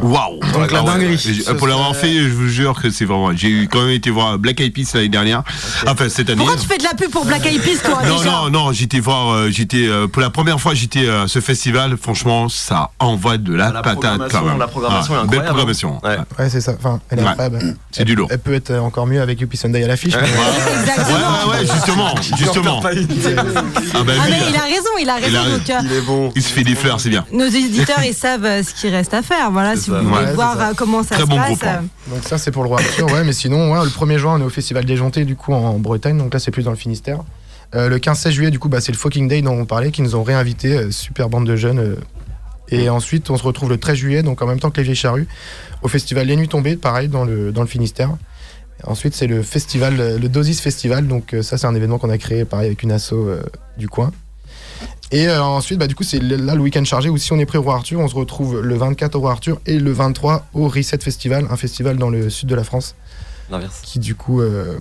[0.01, 1.43] Waouh Donc, la dinguerie.
[1.57, 3.35] Pour l'avoir fait, je vous jure que c'est vraiment.
[3.35, 5.43] J'ai eu quand même été voir Black Eyed Peas l'année dernière.
[5.87, 6.37] Enfin, cette année.
[6.37, 8.71] Pourquoi tu fais de la pub pour Black Eyed Peas, toi, Non, déjà non, non,
[8.71, 12.91] j'étais voir, euh, j'étais, euh, pour la première fois, j'étais à ce festival, franchement, ça
[12.99, 14.59] envoie de la, La patate programmation- quand même.
[14.59, 15.99] la programmation est belle incroyable, programmation.
[16.03, 16.17] Ouais.
[16.43, 16.73] Ouais, c'est ça.
[16.77, 17.27] Enfin, elle est Ouais.
[17.29, 17.75] incroyable.
[17.91, 18.27] C'est du lourd.
[18.31, 20.15] Elle peut être encore mieux avec Youpi Sunday à l'affiche.
[20.15, 20.21] Ouais.
[20.23, 20.29] mais-
[21.49, 22.13] Ouais, Exactement.
[22.13, 22.81] ouais, ouais, justement.
[23.93, 25.27] Ah bah Ah, mais il a raison, il a raison.
[25.29, 26.31] Il a- donc, euh, Il est bon.
[26.35, 27.25] il se fait des fleurs, c'est bien.
[27.31, 29.51] nos éditeurs, ils savent euh, ce qu'il reste à faire.
[29.51, 31.63] Voilà, si vous voulez voir euh, comment ça Très se bon passe.
[31.63, 31.83] hein.
[32.07, 33.05] Donc, ça, c'est pour le Roi Arthur.
[33.11, 36.17] Ouais, mais sinon, le 1er juin, on est au Festival Déjanté, du coup, en Bretagne.
[36.17, 37.19] Donc là, c'est plus dans le Finistère.
[37.75, 40.01] Euh, le 15-16 juillet, du coup, bah, c'est le Fucking Day dont on parlait, qui
[40.01, 40.73] nous ont réinvités.
[40.75, 41.79] euh, super bande de jeunes.
[41.79, 41.95] euh.
[42.71, 44.95] Et ensuite, on se retrouve le 13 juillet, donc en même temps que les Vieilles
[44.95, 45.27] Charrues,
[45.81, 48.11] au festival Les Nuits Tombées, pareil, dans le, dans le Finistère.
[48.85, 51.07] Ensuite, c'est le festival, le Dosis Festival.
[51.07, 53.41] Donc, euh, ça, c'est un événement qu'on a créé, pareil, avec une asso euh,
[53.77, 54.11] du coin.
[55.11, 57.45] Et euh, ensuite, bah, du coup, c'est là le week-end chargé où si on est
[57.45, 60.45] prêt au Roi Arthur, on se retrouve le 24 au Roi Arthur et le 23
[60.53, 62.95] au Reset Festival, un festival dans le sud de la France
[63.49, 63.81] L'inverse.
[63.83, 64.77] qui, du coup, euh,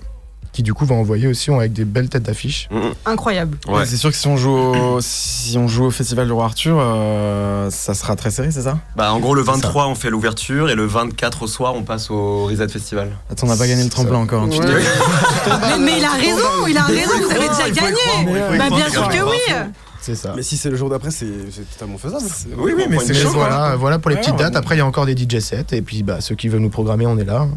[0.51, 2.67] qui, du coup, va envoyer aussi avec des belles têtes d'affiche.
[3.05, 3.57] Incroyable.
[3.67, 3.83] Ouais.
[3.83, 6.45] Et C'est sûr que si on joue au, si on joue au festival du Roi
[6.45, 8.79] Arthur, euh, ça sera très serré, c'est ça?
[8.95, 11.83] Bah, en gros, le C'est 23, on fait l'ouverture et le 24 au soir, on
[11.83, 13.11] passe au Reset Festival.
[13.31, 14.43] Attends, on n'a pas gagné le tremplin encore.
[14.43, 14.57] hein, Ouais.
[15.69, 18.57] Mais, mais il a raison, il a raison, vous avez déjà gagné.
[18.57, 19.55] Bah, bien sûr que oui.
[20.01, 20.33] C'est ça.
[20.35, 21.27] Mais si c'est le jour d'après, c'est
[21.73, 22.23] totalement faisable.
[22.57, 23.13] Oui, oui, mais c'est.
[23.25, 24.55] Voilà, voilà pour les Ouais, petites ouais, dates.
[24.55, 25.65] Après, il y a encore des DJ sets.
[25.73, 27.47] Et puis, bah, ceux qui veulent nous programmer, on est là.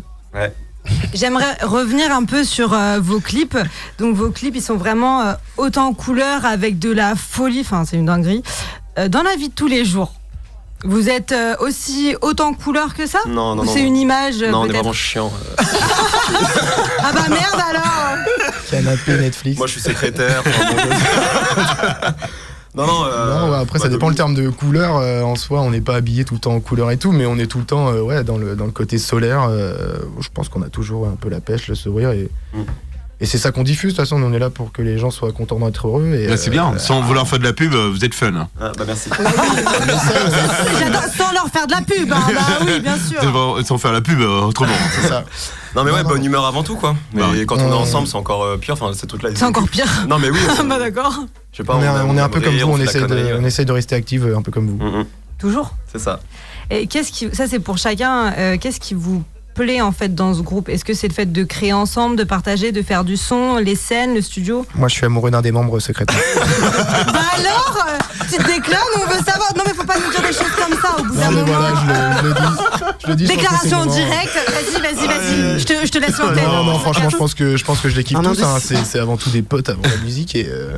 [1.14, 3.56] J'aimerais revenir un peu sur euh, vos clips.
[3.98, 7.60] Donc vos clips, ils sont vraiment euh, autant en couleur avec de la folie.
[7.60, 8.42] Enfin, c'est une dinguerie.
[8.98, 10.14] Euh, dans la vie de tous les jours,
[10.84, 13.72] vous êtes euh, aussi autant en couleur que ça Non, non, Ou non.
[13.72, 15.32] c'est une image Non, on est peut-être vraiment chiant.
[17.04, 18.16] Ah bah merde alors
[18.70, 19.58] Canapé Netflix.
[19.58, 20.42] Moi, je suis secrétaire.
[20.46, 22.12] enfin, bon,
[22.74, 23.04] non, non.
[23.04, 24.96] euh, Non, après, ça bah, dépend de- le terme de couleur.
[24.96, 27.26] euh, en soi, on n'est pas habillé tout le temps en couleur et tout, mais
[27.26, 29.46] on est tout le temps euh, ouais, dans, le, dans le côté solaire.
[29.50, 32.10] euh, je pense qu'on a toujours un peu la pêche, le sourire.
[32.12, 32.62] Et, Mm.
[33.22, 33.92] Et c'est ça qu'on diffuse.
[33.92, 36.12] De toute façon, on est là pour que les gens soient contents d'être heureux.
[36.14, 36.72] Et, c'est bien.
[36.74, 38.34] euh, Sans vouloir faire de la pub, euh, vous êtes fun.
[38.34, 38.48] hein.
[38.60, 39.08] Ah, bah, merci.
[40.78, 42.12] J'adore sans leur faire de la pub.
[42.12, 42.20] hein.
[42.34, 43.66] Bah oui, bien sûr.
[43.66, 44.72] Sans faire la pub, euh, autrement.
[45.00, 45.24] c'est ça.
[45.74, 46.08] Non, mais ouais, Non, non.
[46.10, 46.94] bonne humeur avant tout, quoi.
[47.14, 48.74] Mais Bah quand on est ensemble, c'est encore euh, pire.
[48.74, 49.86] Enfin, c'est encore pire.
[50.08, 50.38] Non, mais oui.
[50.68, 51.14] Bah d'accord.
[51.52, 51.76] Je sais pas.
[51.76, 52.68] on, est, on est un peu comme vous.
[52.72, 54.76] On, fait de on rester active, un peu comme vous.
[54.84, 55.06] Mm, mm,
[55.38, 55.74] Toujours.
[55.90, 56.20] C'est ça.
[56.70, 58.32] Et qu'est-ce qui, ça c'est pour chacun.
[58.32, 59.22] euh, qu'est-ce qui vous
[59.54, 60.68] plaît en fait dans ce groupe?
[60.68, 63.76] Est-ce que c'est le fait de créer ensemble, de partager, de faire du son, les
[63.76, 64.66] scènes, le studio?
[64.74, 66.16] Moi, je suis amoureux d'un des membres secrétaires.
[67.12, 67.98] Bah alors euh,
[68.30, 69.52] Tu te déclares, nous on veut savoir.
[69.56, 71.44] Non mais faut pas nous dire des choses comme ça au bout d'un moment.
[71.46, 72.56] voilà, je le, je le dis.
[73.04, 74.38] Je le dis, je pense que Déclaration en direct.
[74.48, 75.60] Vas-y, vas-y, vas-y.
[75.60, 76.44] Je te, je te laisse l'antenne.
[76.46, 78.42] Non, non, franchement, je pense que je pense que je les kiffe tous.
[78.42, 78.58] hein.
[78.60, 80.76] C'est c'est avant tout des potes avant la musique et euh,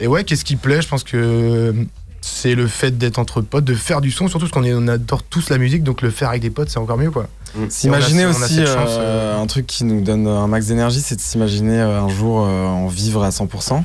[0.00, 0.80] et ouais, qu'est-ce qui plaît?
[0.80, 1.74] Je pense que
[2.20, 5.48] c'est le fait d'être entre potes, de faire du son, surtout parce qu'on adore tous
[5.50, 7.26] la musique, donc le faire avec des potes, c'est encore mieux quoi.
[7.68, 11.16] S'imaginer on a aussi chance, euh, un truc qui nous donne un max d'énergie, c'est
[11.16, 13.82] de s'imaginer euh, un jour euh, en vivre à 100%.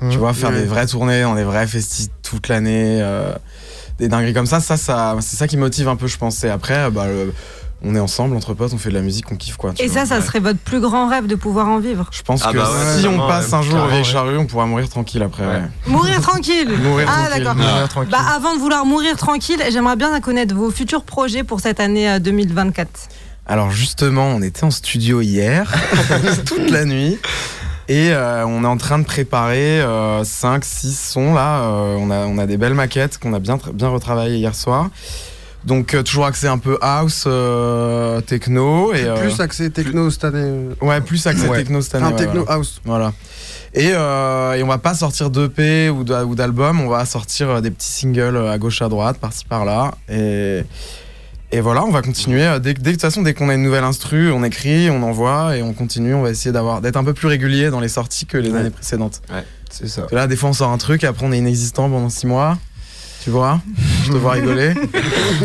[0.00, 0.10] Mhm.
[0.10, 3.32] Tu vois, faire des vraies tournées dans des vrais festis toute l'année, euh,
[3.98, 6.44] des dingueries comme ça, ça, ça c'est ça qui motive un peu, je pense.
[6.44, 7.34] Et après, bah, le-
[7.84, 9.72] on est ensemble entre potes, on fait de la musique, on kiffe quoi.
[9.72, 10.04] tu Et vois.
[10.04, 12.08] ça, ça serait votre plus grand rêve de pouvoir en vivre.
[12.12, 13.54] Je pense Ah que bah ouais, si on passe ouais.
[13.54, 14.04] un jour au vieille ouais.
[14.04, 15.44] charrue, on pourra mourir tranquille après.
[15.46, 15.52] Ouais.
[15.52, 15.62] ouais.
[15.86, 16.68] Mourir tranquille.
[16.82, 17.44] Mourir ah tranquille.
[17.44, 18.04] d'accord.
[18.10, 22.10] Bah, avant de vouloir mourir tranquille, j'aimerais bien connaître vos futurs projets pour cette année
[22.10, 22.88] euh, 2024.
[23.46, 25.72] Alors justement, on était en studio hier,
[26.46, 27.18] toute la nuit,
[27.88, 29.82] et euh, on est en train de préparer
[30.22, 31.60] 5, 6 sons là.
[31.62, 34.90] Euh, on, a, on a des belles maquettes qu'on a bien, bien retravaillées hier soir.
[35.64, 38.92] Donc euh, toujours axé un peu house, euh, techno.
[38.94, 40.38] Et, euh, Plus axé techno cette année.
[40.40, 41.34] euh, ouais, plus Ouais.
[41.34, 42.06] techno cette année.
[42.06, 42.52] Un ouais, techno voilà.
[42.52, 42.80] house.
[42.84, 43.12] Voilà.
[43.74, 47.50] Et, euh, et on va pas sortir d'EP ou d'a- ou d'album, on va sortir
[47.50, 49.92] euh, des petits singles euh, à gauche à droite, par-ci par-là.
[50.08, 50.62] Et,
[51.52, 52.44] et voilà, on va continuer.
[52.46, 55.02] Euh, Dès, dès, de toute façon, dès qu'on a une nouvelle instru, on écrit, on
[55.02, 56.14] envoie et on continue.
[56.14, 58.60] On va essayer d'avoir d'être un peu plus régulier dans les sorties que les Ouais.
[58.60, 59.20] années précédentes.
[59.70, 60.02] C'est ça.
[60.02, 62.26] Parce que Là, des fois, on sort un truc, après, on est inexistant pendant six
[62.26, 62.56] mois.
[63.22, 63.60] Tu vois
[64.04, 64.74] Je te vois rigoler.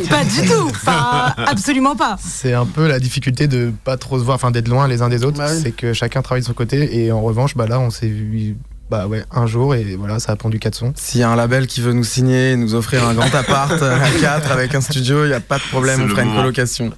[0.09, 0.69] Pas du tout.
[0.69, 2.17] Enfin, absolument pas.
[2.23, 5.09] C'est un peu la difficulté de pas trop se voir, enfin d'être loin les uns
[5.09, 5.37] des autres.
[5.37, 5.59] Bah oui.
[5.61, 8.55] C'est que chacun travaille de son côté et en revanche, bah là, on s'est vu
[8.89, 10.93] bah ouais un jour et voilà, ça a pondu quatre sons.
[10.95, 13.99] S'il y a un label qui veut nous signer, nous offrir un grand appart à
[14.21, 16.41] 4 avec un studio, il n'y a pas de problème, on fera une moment.
[16.41, 16.91] colocation.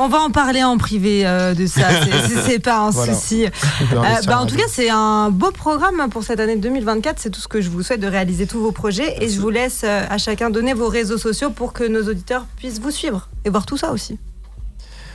[0.00, 1.88] On va en parler en privé euh, de ça.
[2.46, 3.14] C'est- pas un Voilà.
[3.14, 3.46] souci.
[3.92, 7.18] On Euh, bah, en tout cas, c'est un beau programme pour cette année 2024.
[7.18, 9.16] C'est tout ce que je vous souhaite de réaliser tous vos projets.
[9.22, 12.46] Et je vous laisse euh, à chacun donner vos réseaux sociaux pour que nos auditeurs
[12.56, 14.18] puissent vous suivre et voir tout ça aussi.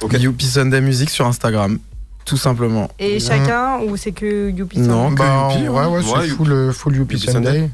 [0.01, 0.13] Ok.
[0.19, 1.79] Youpi Sunday Music sur Instagram,
[2.25, 2.89] tout simplement.
[2.99, 6.27] Et chacun, ou c'est que Youpi ça Non, que Bah, Youpi, ouais, ouais, Ouais, c'est
[6.27, 7.51] full, full Youpi Youpi Sunday.
[7.53, 7.69] Sunday.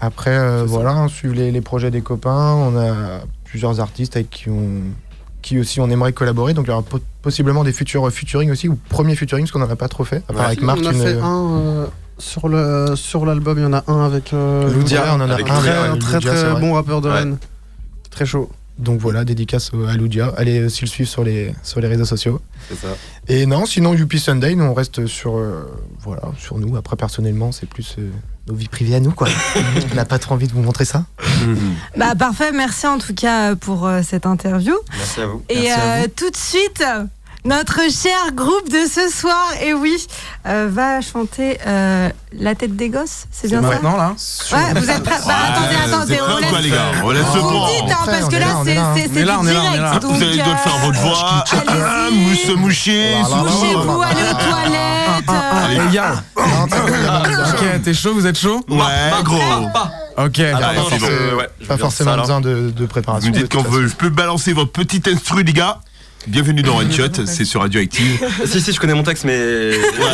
[0.00, 2.52] Après, euh, voilà, hein, suivre les, les projets des copains.
[2.54, 4.82] On a plusieurs artistes avec qui on,
[5.44, 6.54] qui aussi on aimerait collaborer.
[6.54, 9.60] Donc il y aura po- possiblement des futurs featuring aussi, ou premiers featuring, parce qu'on
[9.62, 10.22] a pas trop fait.
[10.28, 10.46] À part Ouais.
[10.46, 11.86] avec Marc, on a une- fait un euh,
[12.18, 13.58] sur le sur l'album.
[13.58, 15.98] Il y en a un avec euh, Loudia, on en a Avec un.
[15.98, 17.14] très très bon rappeur de Ouais.
[17.18, 17.38] Rennes.
[18.10, 18.50] Très chaud.
[18.78, 20.32] Donc voilà, dédicace à Loudia.
[20.36, 22.40] Allez aussi le suivre sur les, sur les réseaux sociaux.
[22.74, 22.88] Ça.
[23.28, 25.62] Et non, sinon Youpi Sunday, nous on reste sur, euh,
[26.00, 26.74] voilà, sur nous.
[26.76, 28.10] Après, personnellement, c'est plus euh,
[28.46, 29.28] nos vies privées à nous, quoi.
[29.92, 31.04] on n'a pas trop envie de vous montrer ça.
[31.96, 34.74] Bah parfait, merci en tout cas pour euh, cette interview.
[34.96, 35.42] Merci à vous.
[35.48, 36.82] Et Merci à euh, tout de suite,
[37.44, 40.06] notre cher groupe de ce soir, et oui,
[40.46, 44.14] euh, va chanter euh, La tête des gosses, c'est bien ça Maintenant là
[44.52, 46.78] Ouais, vous êtes prêts Bah attendez, attendez, on quoi, les laisse.
[46.78, 50.04] gars On laisse le hein, parce on que est là, c'est direct.
[50.04, 51.44] Vous allez devoir faire votre voix.
[51.52, 53.14] Ah, mousse moucher.
[53.22, 55.03] Couchez-vous, allez aux toilettes.
[55.28, 58.78] Euh, Les gars Ok, t'es chaud, vous êtes chaud Ouais,
[59.22, 59.38] gros.
[60.16, 60.40] Ok.
[60.40, 60.72] Ah,
[61.66, 63.30] Pas forcément besoin de, de préparation.
[63.30, 65.80] Vous me dites qu'on veut, je peux balancer votre petit instru, les gars.
[66.26, 68.24] Bienvenue dans One Shot, c'est sur Radioactive.
[68.46, 69.70] Si, si, je connais mon texte, mais.
[69.70, 70.06] Ouais,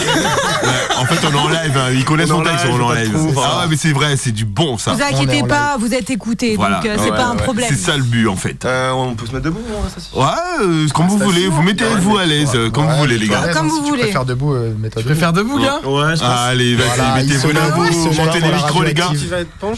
[0.98, 1.90] en fait, on est en live, hein.
[1.92, 3.16] ils connaissent son texte, on est en live.
[3.36, 4.92] Ah ouais, mais c'est vrai, c'est du bon ça.
[4.92, 6.76] Vous inquiétez pas, vous êtes écoutés, Voilà.
[6.76, 7.68] donc euh, c'est Ouais, pas un problème.
[7.68, 8.64] C'est ça le but en fait.
[8.64, 12.16] Euh, on peut se mettre debout, hein, ça Ouais, euh, comme vous voulez, vous mettez-vous
[12.18, 13.48] à l'aise, euh, comme vous voulez, les gars.
[13.52, 14.00] Comme vous voulez.
[14.00, 16.24] Tu préfères debout, euh, mets-toi Tu préfères debout, gars Ouais, je.
[16.24, 19.10] Allez, vas-y, mettez-vous lève montez les micros, les gars.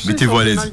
[0.06, 0.72] Mettez-vous à l'aise.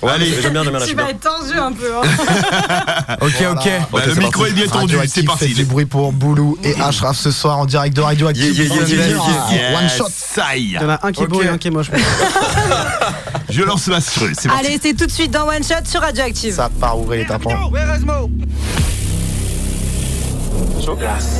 [0.00, 0.32] Ouais, Allez.
[0.40, 1.92] j'aime bien, j'aime bien, Tu vas être tendu un peu.
[1.96, 3.16] hein.
[3.20, 3.68] Ok, ok.
[3.92, 5.54] Bah, le micro est bien tendu, c'est parti.
[5.54, 8.54] du bruit pour Boulou et Ashraf ce soir en direct de Radioactive.
[8.56, 9.16] Yeah, yeah, yeah, yeah,
[9.50, 10.04] yeah, One shot.
[10.10, 11.44] Ça y Il y en a un qui est beau Ok.
[11.46, 11.90] et un qui est moche.
[13.50, 14.48] Je lance ma c'est.
[14.50, 16.54] Allez, c'est tout de suite dans One Shot sur Radioactive.
[16.54, 17.26] Ça part ouvrir les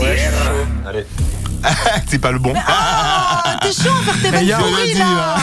[0.00, 0.88] Ouais, chaud.
[0.88, 1.04] Allez.
[2.08, 2.54] C'est pas le bon.
[2.66, 5.36] Ah, t'es chaud à faire tes vannes je pourries dit, là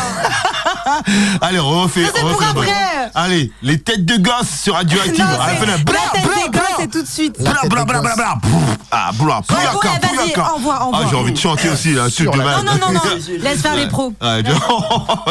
[1.41, 2.06] Allez, on refait.
[2.06, 2.71] Ça, c'est on pour après.
[3.13, 5.19] Allez, les têtes de gosses sur Radioactive.
[5.19, 6.60] Non, À la c'est- fin, la bla, tête bla, bla.
[6.62, 7.36] gosses, c'est tout de suite.
[7.39, 8.17] La Bla, tête bla, des bla, bla, gosses.
[8.17, 8.36] bla.
[8.91, 10.54] Ah, bla, bla.
[10.54, 11.08] envoie, Ah, envoie.
[11.10, 12.63] j'ai envie de chanter aussi, là, truc de Non, mal.
[12.65, 13.01] non, non, non,
[13.41, 14.13] laisse faire les pros.
[14.21, 14.38] Ah.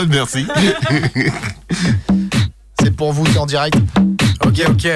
[0.08, 0.46] Merci.
[2.82, 3.76] C'est pour vous, c'est en direct.
[4.44, 4.88] Ok, ok.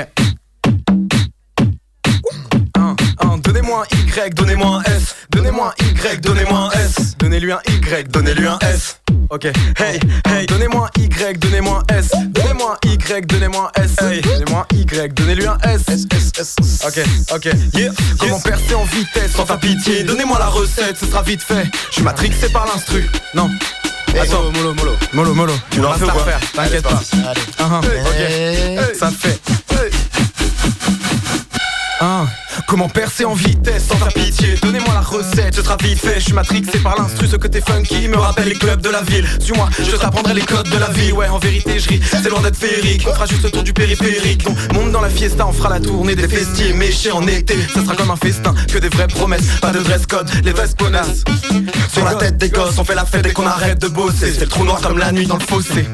[3.43, 5.15] Donnez-moi un Y, donnez-moi un S.
[5.31, 7.17] Donnez-moi un Y, donnez-moi un S.
[7.19, 8.97] Donnez-lui un Y, donnez-lui un S.
[9.31, 9.45] Ok,
[9.79, 12.11] hey, hey, donnez-moi un Y, donnez-moi un S.
[12.31, 13.91] Donnez-moi un Y, donnez-moi un S.
[14.01, 15.83] Hey, donnez-moi un Y, donnez-lui un S.
[15.89, 16.07] S,
[16.39, 16.87] S, S.
[16.87, 17.01] Ok,
[17.35, 17.91] ok, yeah.
[18.19, 20.03] Comment percer en vitesse sans faire pitié?
[20.05, 21.67] Donnez-moi la recette, ce sera vite fait.
[21.89, 23.09] Je suis matrixé par l'instru.
[23.35, 23.51] Non.
[24.21, 25.53] Attends, mollo, mollo, mollo, mollo.
[25.71, 26.25] Tu fais se ou quoi?
[26.55, 27.01] t'inquiète pas.
[27.29, 27.41] Allez.
[27.59, 29.41] Ah, ah, ok, ça fait.
[32.69, 34.57] Comment percer en vitesse sans faire pitié
[35.53, 38.55] ce sera vite fait Je suis matrixé par l'instru, ce côté funky Me rappelle les
[38.55, 41.79] clubs de la ville Suis-moi, je t'apprendrai les codes de la vie Ouais, en vérité,
[41.79, 44.93] je ris, c'est loin d'être féerique On fera juste le tour du périphérique Donc, monte
[44.93, 48.11] dans la fiesta, on fera la tournée des festiers Méchés en été, ça sera comme
[48.11, 51.25] un festin Que des vraies promesses, pas de dress code Les vrais bonasses
[51.93, 54.43] Sur la tête des gosses, on fait la fête dès qu'on arrête de bosser C'est
[54.43, 55.87] le trou noir comme la nuit dans le fossé.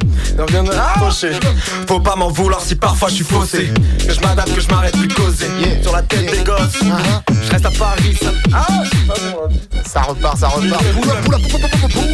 [1.87, 3.71] Faut pas m'en vouloir si parfois je suis faussé.
[4.07, 5.47] que je m'adapte, que je m'arrête plus causer.
[5.83, 8.19] Sur la tête des gosses Je reste à Paris.
[9.09, 9.15] Ah.
[9.87, 10.83] Ça repart, ça repart.
[10.85, 12.05] Poula, poula, poula, poula, poula.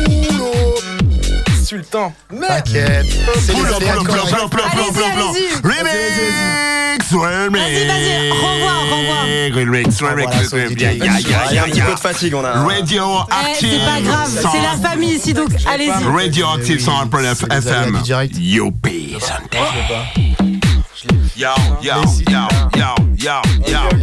[1.64, 3.06] Sultan T'inquiète.
[3.38, 4.50] C'est Poula, les aléas poula, poula, corrects.
[4.50, 5.24] poula, poula, poula, poula.
[5.30, 7.60] Allez-y, Remix, remix.
[7.62, 9.22] Vas-y, vas-y, renvoie, renvoie.
[9.54, 10.72] Remix, remix, voilà, son remix.
[10.72, 10.80] DJ.
[10.82, 12.52] Ya, ya, ya, Il y a un petit peu de fatigue, on a.
[12.64, 13.68] Radio Eh, Active.
[13.70, 15.90] c'est pas grave, c'est la famille ici donc allez-y.
[15.90, 17.84] Radio Active 101.9 C'est les aléas
[18.24, 18.32] FM.
[18.40, 20.59] Youpi, Sunday.
[21.02, 21.48] Yo,
[21.80, 21.94] yo,
[22.28, 24.00] yo, yo, yo, yo, Ok,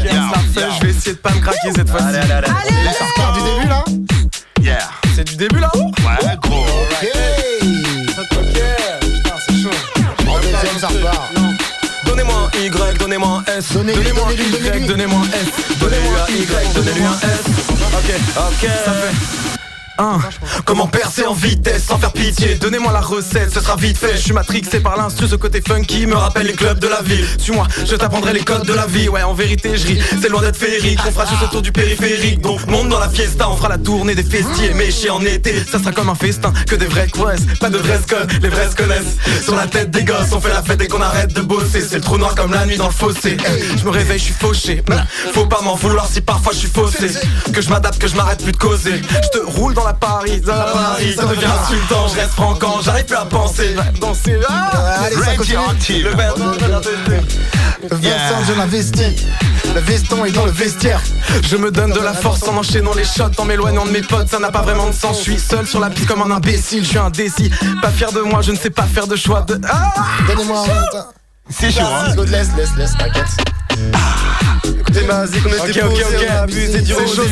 [0.56, 2.06] yo, je vais essayer de pas me craquer cette fois-ci.
[2.08, 2.48] Allez, allez, allez.
[2.48, 3.84] Allez, Ça repart du début là.
[4.60, 4.90] Yeah.
[5.16, 6.64] C'est du début là Ouais, gros.
[6.64, 7.08] Ok.
[8.18, 9.70] Ok, putain c'est chaud.
[10.28, 11.32] En deuxième, ça repart.
[12.06, 13.74] Donnez-moi un Y, donnez-moi un S.
[13.74, 15.78] Donnez-moi un Y, donnez-moi un S.
[15.80, 17.44] Donnez-moi un Y, donnez-lui un S.
[17.94, 18.70] Ok, ok.
[18.86, 19.67] Ça fait
[19.98, 20.20] un.
[20.66, 24.14] Comment percer en vitesse sans faire pitié Donnez-moi la recette, ce sera vite fait.
[24.14, 27.26] Je suis matrixé par l'instru, ce côté funky Me rappelle les clubs de la ville.
[27.38, 29.10] Suis-moi, je t'apprendrai les codes de la vie.
[29.10, 31.00] Ouais, en vérité, je ris, c'est loin d'être féerique.
[31.08, 32.42] On fera juste le tour du périphérique.
[32.42, 34.74] Donc monte dans la fiesta, on fera la tournée des festiers.
[34.74, 36.54] Méchés en été, ça sera comme un festin.
[36.68, 39.92] Que des vrais quest, pas de dress code Les vrais se connaissent, sur la tête
[39.92, 41.82] des gosses On fait la fête dès qu'on arrête de bosser.
[41.82, 43.38] C'est le trou noir comme la nuit dans le fossé.
[43.78, 44.84] Je me réveille, je suis fauché.
[45.34, 47.08] Faut pas m'en vouloir si parfois je suis faussé.
[47.54, 49.02] Que je m'adapte, que je m'arrête plus de causer.
[49.02, 52.80] Je te roule dans la Paris, dans la Paris Ça devient insultant, je reste franquant
[52.84, 54.72] J'arrive plus à penser, danser ah
[55.06, 56.04] Allez, ça continue.
[56.04, 59.26] Le Vincent, je l'investis.
[59.74, 61.02] Le veston est dans le vestiaire.
[61.44, 64.30] Je me donne de la force en enchaînant les shots, en m'éloignant de mes potes,
[64.30, 65.20] ça n'a pas vraiment de sens.
[65.20, 67.52] Je suis seul sur la piste comme un imbécile, je suis indécis.
[67.82, 69.60] Pas fier de moi, je ne sais pas faire de choix de.
[69.70, 69.94] Ah
[70.28, 71.06] Donnez-moi un.
[71.50, 72.14] C'est chaud, hein.
[72.26, 73.26] Laisse, laisse, laisse, t'inquiète.
[74.98, 77.24] Écoutez, Mazik, on était on a abusé c'est chaud,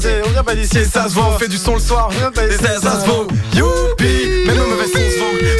[0.00, 0.22] c'est.
[0.26, 2.08] On vient pas d'ici, ça se voit, on fait du son le soir.
[2.10, 2.62] On vient pas Et d'ici.
[2.64, 3.26] ça, se vaut.
[3.54, 5.05] Youpi Même mauvais.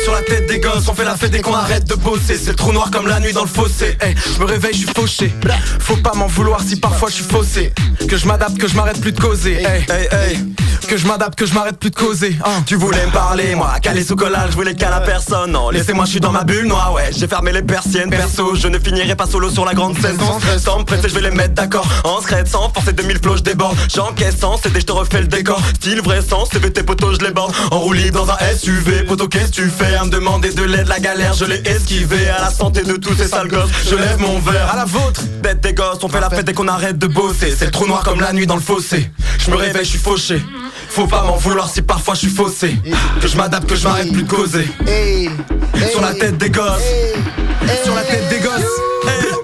[0.04, 2.36] Sur la tête des gosses, on fait la fête dès qu'on arrête de bosser.
[2.36, 3.96] C'est le trou noir comme la nuit dans le fossé.
[4.00, 5.34] Hey, je me réveille, je suis fauché.
[5.80, 7.72] Faut pas m'en vouloir si parfois je suis faussé.
[8.08, 9.54] Que je m'adapte, que je m'arrête plus de causer.
[9.54, 10.38] Hey, hey, hey.
[10.88, 12.36] Que je m'adapte, que je m'arrête plus de causer.
[12.44, 12.62] Hein.
[12.64, 15.50] Tu voulais me parler, moi, calé sous collage, je voulais qu'à la personne.
[15.50, 17.10] Non, laissez-moi, je suis dans ma bulle noire, ouais.
[17.16, 18.54] J'ai fermé les persiennes, perso.
[18.54, 20.16] Je ne finirai pas solo sur la grande scène.
[20.18, 21.86] Sans stress, sans me presser, je vais les mettre d'accord.
[22.04, 23.76] En secret, sans forcer 2000 flots, je déborde.
[23.92, 25.60] J'encaisse sans céder, je te refais le décor.
[25.74, 27.52] Style vrai, sans CV, tes potos, je les borde.
[27.72, 30.62] En roue libre dans un SUV, poto, qu'est-ce que tu fais À me demander de
[30.62, 32.28] l'aide, la galère, je l'ai esquivé.
[32.28, 34.70] À la santé de tous ces sales gosses, je lève mon verre.
[34.70, 37.54] À la vôtre Bête des gosses, on fait la fête dès qu'on arrête de bosser.
[37.56, 39.10] C'est le trou noir comme la nuit dans le fossé.
[39.38, 40.40] Je me réveille, je suis fauché.
[40.88, 42.76] Faut pas m'en vouloir si parfois je suis faussé.
[43.20, 44.68] Que je m'adapte, que je m'arrête plus de causer.
[45.90, 46.82] Sur la tête des gosses.
[47.84, 49.35] Sur la tête des gosses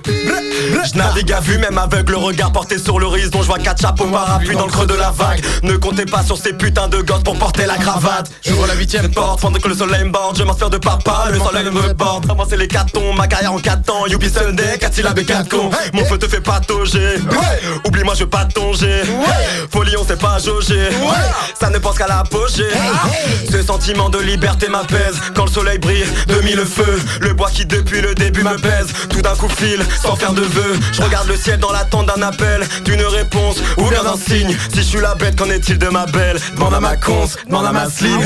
[0.85, 3.43] Je navigue à vue, même avec le regard porté sur l'horizon.
[3.43, 5.43] Je vois quatre chapeaux parapluies dans le creux de la vague.
[5.63, 8.31] Ne comptez pas sur ces putains de gosses pour porter la cravate.
[8.47, 10.37] J'ouvre la huitième porte pendant que le soleil me borde.
[10.37, 12.27] Je m'inspire de papa, le soleil me borde.
[12.27, 14.07] Vraiment, c'est les cartons, ma carrière en 4 temps.
[14.07, 15.71] Youpi Sunday, 4 syllabes et 4 cons.
[15.95, 17.17] Mon feu te fait patauger.
[17.87, 19.03] Oublie-moi, je veux pas tonger.
[19.71, 20.91] Folie, on sait pas jauger.
[21.59, 22.69] Ça ne pense qu'à l'apogée.
[23.51, 25.17] Ce sentiment de liberté m'apaise.
[25.35, 27.01] Quand le soleil brille, de mille feux.
[27.21, 28.89] Le bois qui depuis le début me pèse.
[29.09, 30.42] Tout d'un coup file, sans faire de
[30.93, 34.57] Je regarde le ciel dans l'attente d'un appel, d'une réponse ou bien d'un signe.
[34.73, 36.39] Si je suis la bête, qu'en est-il de ma belle?
[36.55, 38.21] Demande à ma conce, demande à ma slim.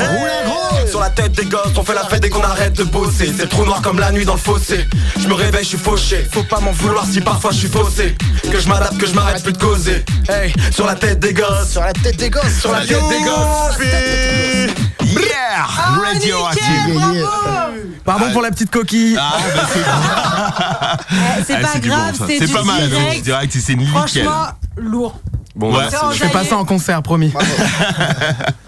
[0.89, 3.33] Sur la tête des gosses, on fait la fête dès qu'on arrête de bosser.
[3.35, 4.87] C'est le trou noir comme la nuit dans le fossé.
[5.19, 6.27] Je me réveille, je suis fauché.
[6.31, 8.15] Faut pas m'en vouloir si parfois je suis faussé.
[8.51, 10.05] Que je m'adapte, que je m'arrête plus de causer.
[10.29, 11.71] Hey, sur la tête des gosses.
[11.71, 12.59] Sur la tête des gosses.
[12.59, 13.77] Sur la tête des gosses.
[15.01, 15.67] Yeah
[18.07, 22.63] Pardon pour la petite coquille Ah, bah c'est C'est Ah, pas grave, bon, c'est pas
[22.63, 23.23] mal, direct.
[23.23, 23.93] direct, c'est nickel.
[23.93, 25.19] Franchement, lourd.
[25.55, 25.85] Bon, Ouais.
[25.91, 27.33] bah, Je fais pas ça en concert, promis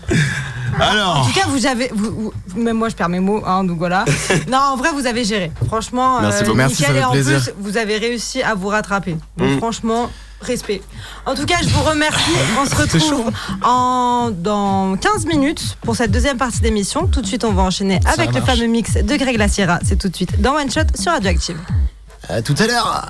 [0.82, 3.77] En tout cas, vous avez, vous, vous- même moi je perds mes mots, hein, donc
[3.77, 4.05] voilà.
[4.49, 5.51] non, en vrai, vous avez géré.
[5.67, 6.53] Franchement, Merci euh.
[6.53, 7.41] Merci, ça et en plaisir.
[7.41, 9.15] plus, vous avez réussi à vous rattraper.
[9.38, 9.57] Donc Mm.
[9.57, 10.09] franchement,
[10.41, 10.82] respect.
[11.25, 12.32] En tout cas, je vous remercie.
[12.61, 13.32] On se retrouve
[13.63, 17.07] en, dans 15 minutes pour cette deuxième partie d'émission.
[17.07, 19.80] Tout de suite, on va enchaîner avec le fameux mix de Greg Laciera.
[19.84, 21.57] C'est tout de suite dans One Shot sur Radioactive.
[22.30, 23.09] À tout à l'heure.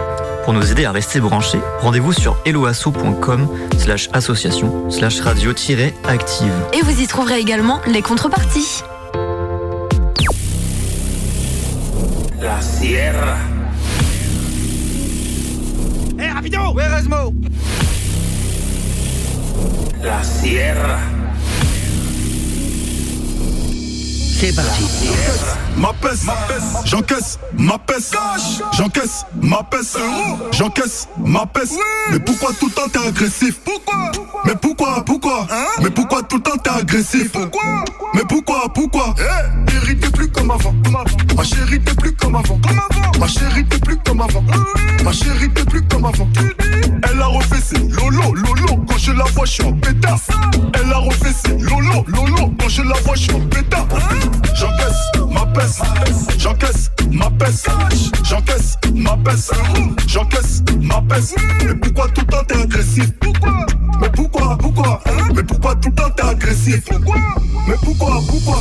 [0.43, 6.53] Pour nous aider à rester branchés, rendez-vous sur helloasso.com slash association slash radio-active.
[6.73, 8.83] Et vous y trouverez également les contreparties.
[12.41, 13.37] La Sierra.
[16.19, 17.33] Hé, rapido Ouais, Erasmo
[20.03, 20.97] La Sierra.
[24.39, 24.85] C'est parti.
[25.77, 26.27] Ma pèse,
[26.85, 28.11] j'encaisse, ma pèse,
[28.77, 29.97] j'encaisse, ma pèse,
[30.51, 31.75] j'encaisse, ma pèse.
[32.11, 33.59] Mais pourquoi tout le temps t'es agressif?
[33.63, 34.11] Pourquoi?
[34.45, 35.47] Mais pourquoi, pourquoi?
[35.81, 37.31] Mais pourquoi tout le temps t'es agressif?
[37.31, 37.63] Pourquoi?
[38.13, 39.15] Mais pourquoi, pourquoi?
[39.17, 40.73] Eh, Chérie, t'es plus comme avant.
[41.35, 42.59] Ma chérie, t'es plus comme avant.
[43.19, 44.43] Ma chérie, t'es plus comme avant.
[45.03, 46.27] Ma chérie, t'es plus comme avant.
[47.11, 48.85] Elle a refait ses lolo, lolo.
[48.87, 49.75] Quand je la vois, je suis en.
[50.73, 52.53] Elle a refait ses lolo, lolo.
[52.59, 53.81] Quand je la vois, je suis en pétasse.
[54.55, 55.81] J'encaisse ma pèse,
[56.37, 57.65] j'encaisse ma pèse,
[58.23, 59.51] j'encaisse ma pèse,
[60.07, 61.35] j'encaisse ma pèse.
[61.65, 63.65] Mais pourquoi tout le temps t'es agressif Pourquoi
[63.99, 64.99] Mais pourquoi, pourquoi
[65.35, 67.17] Mais pourquoi tout le temps t'es agressif Pourquoi
[67.67, 68.57] Mais pourquoi, pourquoi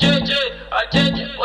[0.00, 1.37] So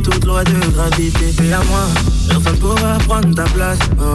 [0.00, 1.34] toute loi de gravité.
[1.42, 1.86] Et à moi,
[2.28, 3.78] personne pourra prendre ta place.
[4.00, 4.12] Oh.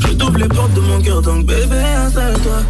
[0.00, 2.62] Je t'ouvre les portes de mon cœur, donc bébé, installe-toi.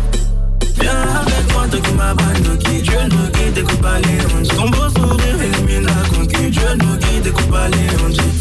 [0.80, 4.48] Viens avec moi, toi qui m'abandonne, qui Dieu nous guide, découpe pas les hanches.
[4.56, 6.50] Ton beau sourire élimine la conquête.
[6.50, 7.86] Dieu nous guide, découpe pas les.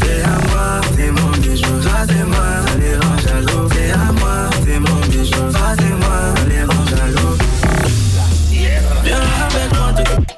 [0.00, 1.66] T'es à moi, t'es mon bijou.
[1.82, 3.68] Toi, c'est moi, ça les rend jaloux.
[3.68, 5.52] T'es à moi, t'es mon bijou.
[5.52, 7.36] Toi, c'est moi, ça les rend jaloux.
[9.04, 10.33] Viens avec moi, toi.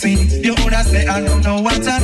[0.00, 1.97] Maxine, you would have say I don't know what I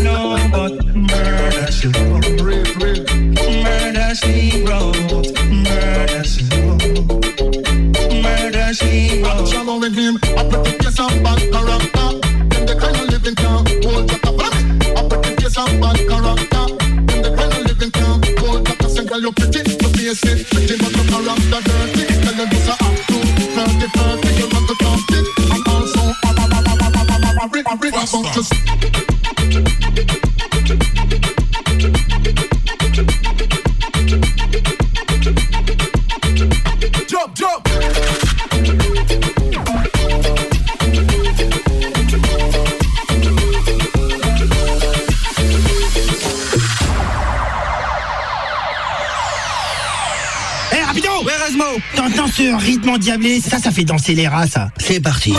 [52.55, 54.71] Ce rythme endiablé Ça, ça fait danser les rats, ça.
[54.79, 55.35] C'est parti.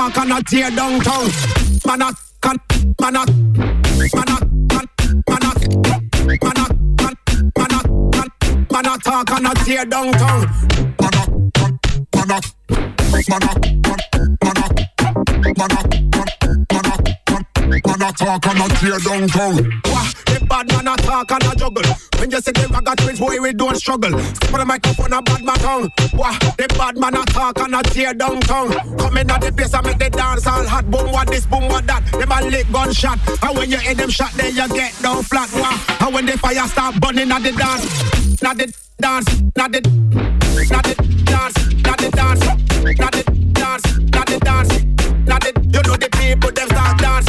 [0.00, 1.28] Talk and a tear down town.
[1.86, 2.56] Man a can,
[3.00, 4.86] man a, man a, man,
[5.28, 5.54] man a,
[6.16, 7.14] man a, man,
[7.56, 8.28] man a, man,
[8.72, 10.46] man a talk and a tear down town.
[11.00, 11.24] Man a,
[12.16, 12.40] man a,
[13.28, 15.76] man a, man a, man a, man
[16.86, 20.19] a, man a talk and a tear down town.
[20.90, 21.84] A talk and a juggle.
[22.18, 24.18] When you see the ragga twins, boy, we don't struggle.
[24.18, 25.90] Step the microphone, a bad man tongue.
[26.14, 28.72] Wah, the bad man a talk and a tear down town.
[28.98, 30.90] Come in at the place and make the dance all hot.
[30.90, 32.04] Boom, what this, boom, what that.
[32.12, 33.18] Them a lick gunshot.
[33.42, 35.48] And when you hit them shot, then you get down flat.
[35.54, 38.66] Wah, and when the fire start burning at the dance, not the
[38.98, 39.80] dance, not the,
[40.70, 42.44] not the dance, not the dance,
[42.98, 43.22] not the
[43.52, 44.72] dance, not the dance,
[45.26, 45.50] not the.
[45.72, 47.19] You know the people them start dance.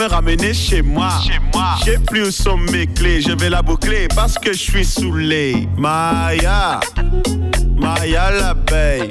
[0.00, 1.10] Me ramener chez moi.
[1.84, 5.68] J'ai plus où sont mes clés, je vais la boucler parce que je suis saoulé.
[5.76, 6.80] Maya,
[7.76, 9.08] Maya l'abeille,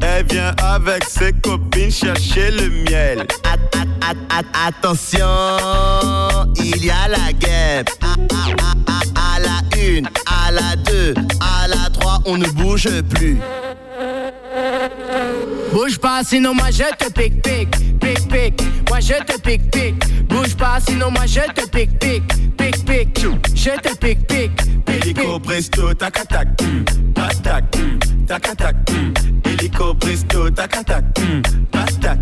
[0.00, 3.20] Elle vient avec ses copines chercher le miel.
[3.44, 5.26] At- at- at- at- attention,
[6.56, 7.90] il y a la guêpe.
[8.02, 12.48] À, à- à- à- à la une, à la deux, à la trois, on ne
[12.48, 13.38] bouge plus.
[15.72, 18.62] Bouge pas, sinon moi je te pique, pique, pique, pique.
[18.90, 20.28] Moi je te pique, pique.
[20.28, 23.26] Bouge pas, sinon moi je te pique, pique, pique, pique.
[23.54, 26.48] Je te pique, pique, pique, Hélico presto, tac tac,
[27.14, 27.64] tac tac,
[28.26, 28.76] tac tac.
[29.46, 31.04] Hélico presto, tac tac,
[31.70, 32.18] tac tac,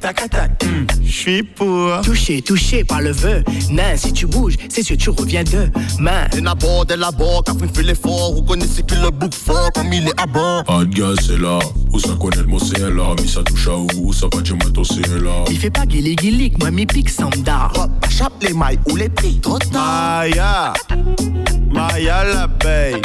[0.00, 0.64] tac tac.
[1.08, 2.00] Je suis pour.
[2.02, 3.42] Touché, touché par le vœu.
[3.70, 6.28] Nain, si tu bouges, c'est sûr tu reviens de main.
[6.36, 9.90] Et d'abord, de là-bas, quand on fait l'effort, vous connaissez que le bouc fort comme
[9.90, 10.64] il est à bord.
[10.64, 11.58] Pas de gaz, c'est là.
[11.92, 13.14] Où ça connaît le mot, c'est là.
[13.18, 15.44] Mais ça touche à où Où ça va, dis-moi, toi, c'est là.
[15.50, 17.70] Il fait pas guili guili, moi mi pique ça me da.
[18.10, 20.24] Chape les mailles ou les prix, trop tard.
[20.28, 20.74] Maya,
[21.72, 23.00] Maya l'abeille.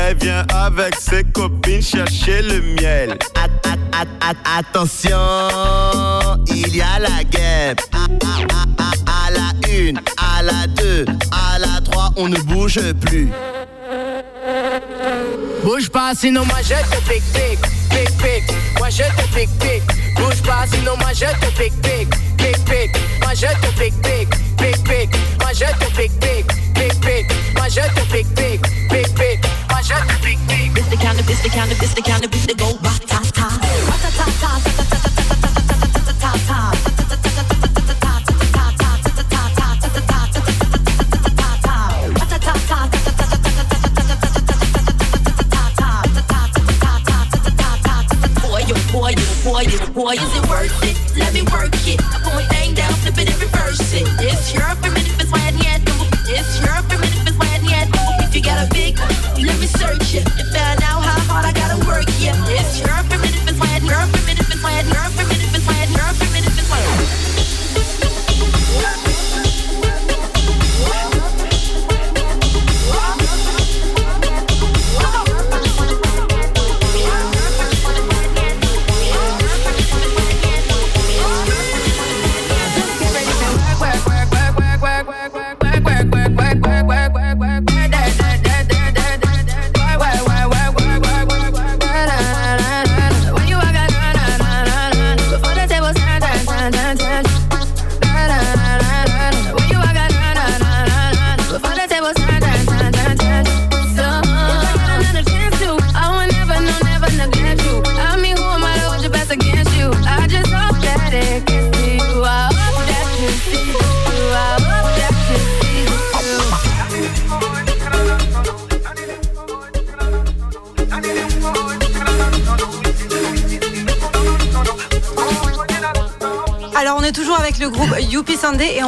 [0.00, 3.18] Elle vient avec ses copines chercher le miel.
[3.34, 5.16] At- at- at- at- attention,
[6.46, 7.80] il y a la guêpe.
[7.92, 12.38] À, à- à- à- à la une, à la deux, à la trois, on ne
[12.38, 13.28] bouge plus.
[15.64, 18.56] Bouge pas, sinon moi je te pique, pique, pique, pique.
[18.78, 20.14] Moi je te pique, pique.
[20.14, 22.96] Bouge pas, sinon moi je te pique, pique, pique, pique.
[23.20, 25.14] Moi je te pique, pique, pique, pique.
[25.40, 27.32] Moi je te pique, pique, pique, pique.
[27.56, 28.66] Moi je te pique, pique,
[29.88, 30.04] check.
[30.74, 32.76] This the kind of, this the kind of, this the kind of beat that go
[32.84, 33.48] ba ta ta,
[33.88, 36.88] ba ta ta ta ta ta ta ta ta ta ta ta ta ta.
[49.44, 50.96] boy, is it, boy, is it worth it?
[51.16, 51.98] Let me work it.
[52.02, 54.06] I put my thing down, flip it and reverse it.
[54.20, 55.94] It's your minute, it's why I had to.
[56.28, 57.17] It's your minute.
[58.38, 59.10] You got a big one,
[59.44, 60.24] let me search it.
[60.38, 62.38] And find out how hard I gotta work, yeah.
[62.46, 65.66] It's your permit if it's wet, your permit if it's wet, your permit if it's
[65.66, 65.97] wet,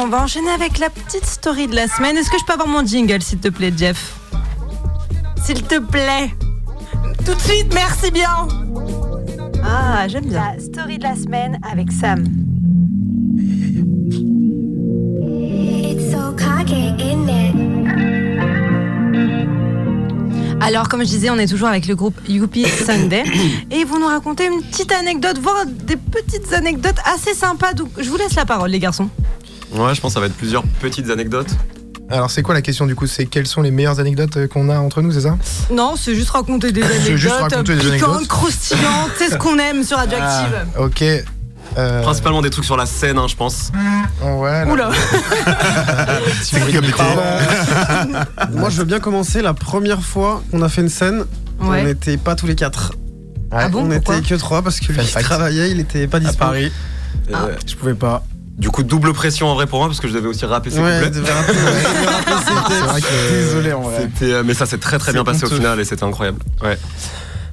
[0.01, 2.17] on va enchaîner avec la petite story de la semaine.
[2.17, 4.15] Est-ce que je peux avoir mon jingle, s'il te plaît, Jeff?
[5.43, 6.31] S'il te plaît.
[7.23, 8.47] Tout de suite, merci bien.
[9.63, 10.55] Ah, j'aime bien.
[10.55, 12.23] La story de la semaine avec Sam.
[15.21, 17.55] It's so cocky, isn't it?
[20.61, 23.23] Alors, comme je disais, on est toujours avec le groupe Youpi Sunday
[23.69, 27.73] et ils vont nous raconter une petite anecdote, voire des petites anecdotes assez sympas.
[27.73, 29.09] Donc, je vous laisse la parole, les garçons.
[29.73, 31.49] Ouais, je pense que ça va être plusieurs petites anecdotes.
[32.09, 33.07] Alors, c'est quoi la question du coup?
[33.07, 35.37] C'est quelles sont les meilleures anecdotes euh, qu'on a entre nous, c'est ça?
[35.71, 38.27] Non, c'est juste raconter des C'est juste anecdotes raconter des piquantes, anecdotes.
[38.27, 39.11] croustillantes.
[39.17, 40.57] C'est ce qu'on aime sur Radioactive.
[40.77, 41.01] Ok.
[41.77, 43.71] euh, Principalement des trucs sur la scène, hein, je pense.
[44.21, 44.65] Ouais.
[44.69, 44.91] Oula.
[48.51, 51.25] Moi, je veux bien commencer la première fois qu'on a fait une scène.
[51.61, 51.81] Ouais.
[51.81, 52.93] On n'était pas tous les quatre.
[53.51, 54.17] Ah bon, on pourquoi?
[54.17, 55.25] était que trois parce que lui fact.
[55.25, 56.37] travaillait, il était pas dispo.
[56.37, 56.71] Paris.
[57.33, 57.47] Ah.
[57.65, 58.23] Je pouvais pas.
[58.57, 60.79] Du coup, double pression en vrai pour moi parce que je devais aussi rapper ses
[60.79, 61.21] Ouais, couplets.
[63.31, 64.09] Désolé, en vrai.
[64.13, 66.39] C'était, euh, mais ça s'est très très bien passé au final et c'était incroyable.
[66.61, 66.77] Ouais.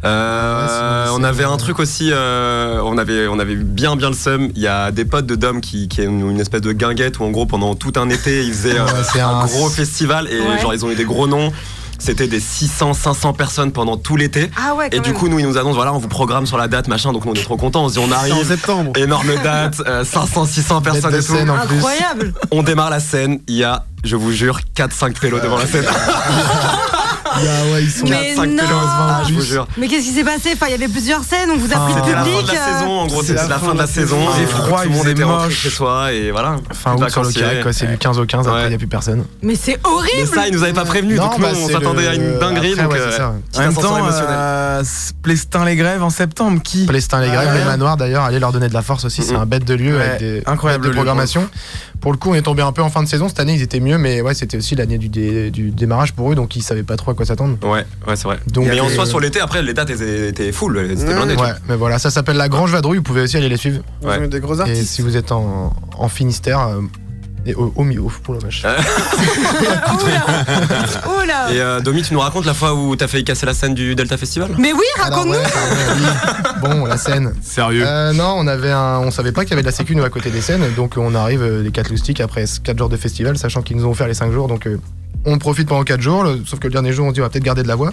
[0.04, 4.48] Euh, on avait un truc aussi, euh, on avait on avait bien bien le seum.
[4.54, 7.24] Il y a des potes de Dom qui, qui ont une, espèce de guinguette où
[7.24, 10.40] en gros pendant tout un été ils faisaient euh, Ouais, un, un- gros festival et
[10.40, 10.58] Ouais.
[10.60, 11.52] genre ils ont eu des gros noms.
[11.98, 14.50] C'était des 600, 500 personnes pendant tout l'été.
[14.56, 16.68] Ah ouais, Et du coup, nous, ils nous annoncent, voilà, on vous programme sur la
[16.68, 17.12] date, machin.
[17.12, 17.84] Donc, nous, on est trop contents.
[17.84, 18.34] On se dit, on arrive.
[18.34, 18.92] En septembre.
[18.96, 21.32] Énorme date, euh, 500, 600 personnes et tout.
[21.32, 21.76] plus.
[21.76, 22.34] Incroyable.
[22.50, 23.40] On démarre la scène.
[23.48, 25.86] Il y a, je vous jure, 4-5 pélos devant la scène.
[27.40, 28.42] Ah ouais, ils sont Mais 4-5 non.
[28.44, 29.66] télé en ce moment, Ah, je vous jure.
[29.76, 31.94] Mais qu'est-ce qui s'est passé Enfin, il y avait plusieurs scènes, on vous a pris
[31.94, 32.46] le C'était la fin public.
[32.46, 34.18] de la euh, saison, en gros, c'était la fin de la saison.
[34.40, 36.56] Il froid, tout le monde était rentré chez soi et voilà.
[36.72, 38.86] Fin août sur le quoi, c'est du 15 au 15, après il n'y a plus
[38.86, 39.24] personne.
[39.42, 41.66] Mais c'est horrible Mais ça, ils nous avaient pas prévenu, Non, donc nous, bah, on
[41.66, 42.74] c'est s'attendait à une dinguerie.
[42.78, 44.82] euh, c'est En même temps, euh,
[45.22, 47.58] Plestin les grèves en septembre, qui Plestin les grèves, Ah ouais.
[47.60, 50.00] les manoirs d'ailleurs, allez leur donner de la force aussi, c'est un bête de lieu
[50.00, 51.48] avec des incroyable avec des lieu, programmations.
[52.00, 53.62] Pour le coup, on est tombé un peu en fin de saison, cette année ils
[53.62, 56.62] étaient mieux, mais ouais, c'était aussi l'année du, dé- du démarrage pour eux, donc ils
[56.62, 57.58] savaient pas trop à quoi s'attendre.
[57.62, 58.38] Ouais, ouais, c'est vrai.
[58.46, 61.34] Donc, mais en euh, soi, sur l'été, après, les dates étaient, étaient full, c'était blindé.
[61.34, 63.82] Ouais, mais voilà, ça s'appelle la Grange Vadrouille, vous pouvez aussi aller les suivre.
[64.30, 64.90] Des gros Et artistes.
[64.92, 66.80] si vous êtes en, en Finistère, euh,
[67.48, 68.62] et au, au milieu, oh la vache.
[71.06, 73.74] Oula Et euh, Domi, tu nous racontes la fois où t'as failli casser la scène
[73.74, 74.50] du Delta Festival?
[74.58, 75.42] Mais oui, raconte-nous ouais.
[76.62, 77.32] Bon, la scène.
[77.42, 79.96] Sérieux Euh, Non, on avait un, on savait pas qu'il y avait de la sécu
[79.96, 82.88] nous à côté des scènes, donc on arrive euh, les 4 loustiques après 4 jours
[82.88, 84.78] de festival, sachant qu'ils nous ont offert les 5 jours, donc euh,
[85.24, 87.24] on profite pendant 4 jours, le- sauf que le dernier jour on se dit on
[87.24, 87.92] va peut-être garder de la voix.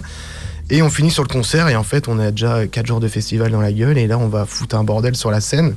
[0.68, 3.06] Et on finit sur le concert et en fait on a déjà 4 jours de
[3.06, 5.76] festival dans la gueule et là on va foutre un bordel sur la scène.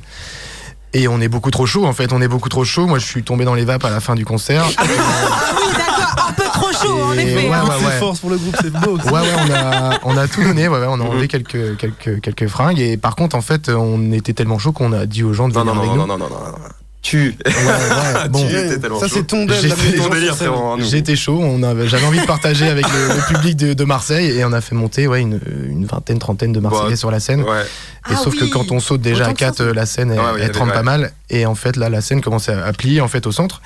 [0.92, 2.86] Et on est beaucoup trop chaud en fait, on est beaucoup trop chaud.
[2.86, 4.64] Moi je suis tombé dans les vapes à la fin du concert.
[4.76, 7.48] Ah oui, d'accord, un peu trop chaud en Et effet.
[7.48, 7.64] ouais, hein.
[7.78, 7.98] ouais, ouais.
[7.98, 8.96] force pour le groupe, c'est beau.
[8.98, 12.20] Ouais, ouais, on a, on a tout donné, ouais, ouais, on a enlevé quelques, quelques,
[12.20, 12.80] quelques fringues.
[12.80, 15.54] Et par contre, en fait, on était tellement chaud qu'on a dit aux gens de
[15.54, 16.06] Non, venir non, avec non, nous.
[16.08, 16.58] non, non, non, non, non.
[17.02, 17.34] Tu.
[17.46, 18.46] Ouais, ouais, bon.
[18.46, 18.54] Tu
[19.00, 20.76] Ça, c'est ton délire, hein.
[20.80, 24.26] J'étais chaud, on avait- j'avais envie de partager avec le, le public de, de Marseille
[24.38, 26.96] et on a fait monter ouais, une, une vingtaine, trentaine de Marseillais Ouais.
[26.96, 27.42] sur la scène.
[27.42, 27.62] Ouais.
[28.08, 30.18] Et Ah sauf que quand on saute déjà Autant à que 4, la scène elle,
[30.36, 31.12] elle avait- pas mal.
[31.30, 33.62] Et en fait, là, la scène commençait à, à plier en fait au centre.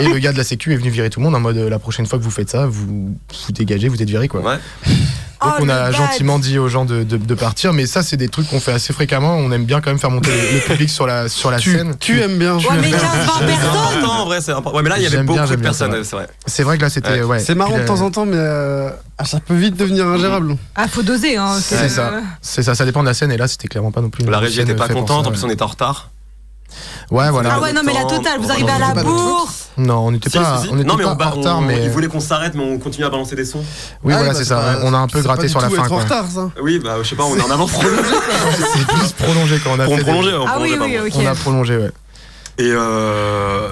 [0.00, 1.68] et le gars de la Sécu est venu virer tout le monde en mode euh,
[1.68, 4.40] la prochaine fois que vous faites ça, vous vous dégagez, vous êtes viré quoi.
[5.40, 8.16] Donc Oh, on a gentiment dit aux gens de, de- de partir, mais ça c'est
[8.16, 9.36] des trucs qu'on fait assez fréquemment.
[9.36, 11.72] On aime bien quand même faire monter le, le public sur la, sur la Tu,
[11.76, 11.94] scène.
[12.00, 12.56] tu aimes bien.
[12.56, 12.92] Ouais, mais 15-20
[13.38, 14.76] C'est personnes important en vrai, c'est important.
[14.76, 16.28] Ouais, mais là, il y avait bien, beaucoup de personnes, c'est vrai.
[16.46, 17.22] C'est vrai que là c'était Ouais.
[17.22, 17.38] ouais.
[17.38, 20.56] C'est marrant de temps en temps, mais euh, ah, ça peut vite devenir ingérable.
[20.74, 21.56] Ah, faut doser, hein.
[21.60, 22.12] C'est ça,
[22.42, 24.24] c'est ça, ça dépend de la scène et là c'était clairement pas non plus.
[24.24, 26.10] La régie était pas pour contente, en plus on était en retard.
[27.10, 27.54] Ouais, voilà.
[27.54, 29.68] Ah ouais, non, mais la totale, vous arrivez à la bourse.
[29.78, 30.72] Non, on n'était Si, pas, si, si.
[30.72, 32.62] on était non, mais pas on, en retard, on- mais Ils voulaient qu'on s'arrête, mais
[32.64, 33.60] on continue à balancer des sons.
[34.04, 34.56] oui, Ah voilà, bah, c'est ça.
[34.56, 35.88] pas- On a un peu gratté sur la fin.
[35.88, 36.50] en retard, ça.
[36.60, 37.96] Oui, bah je sais pas, on est en avance prolongé.
[38.74, 40.10] C'est plus prolongé quand on a Pour fait.
[40.10, 41.12] on Ah oui, oui, ok.
[41.16, 41.90] On a prolongé, ouais.
[42.58, 43.68] Et euh.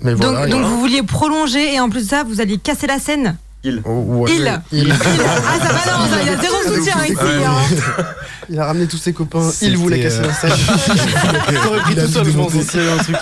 [0.00, 0.46] Mais Donc, voilà.
[0.46, 0.68] et donc voilà.
[0.74, 3.80] vous vouliez prolonger et en plus de ça, vous alliez casser la scène Il.
[3.84, 4.30] Oh, ouais.
[4.32, 4.60] Il.
[4.72, 4.92] Il.
[4.92, 7.16] Ah, ça balance, il y a zéro soutien ici.
[7.18, 8.04] hein.
[8.50, 9.50] Il a ramené tous ses copains.
[9.62, 11.62] Il voulait casser euh, la.
[11.62, 13.16] T'aurais pris a tout seul, je pense, un truc.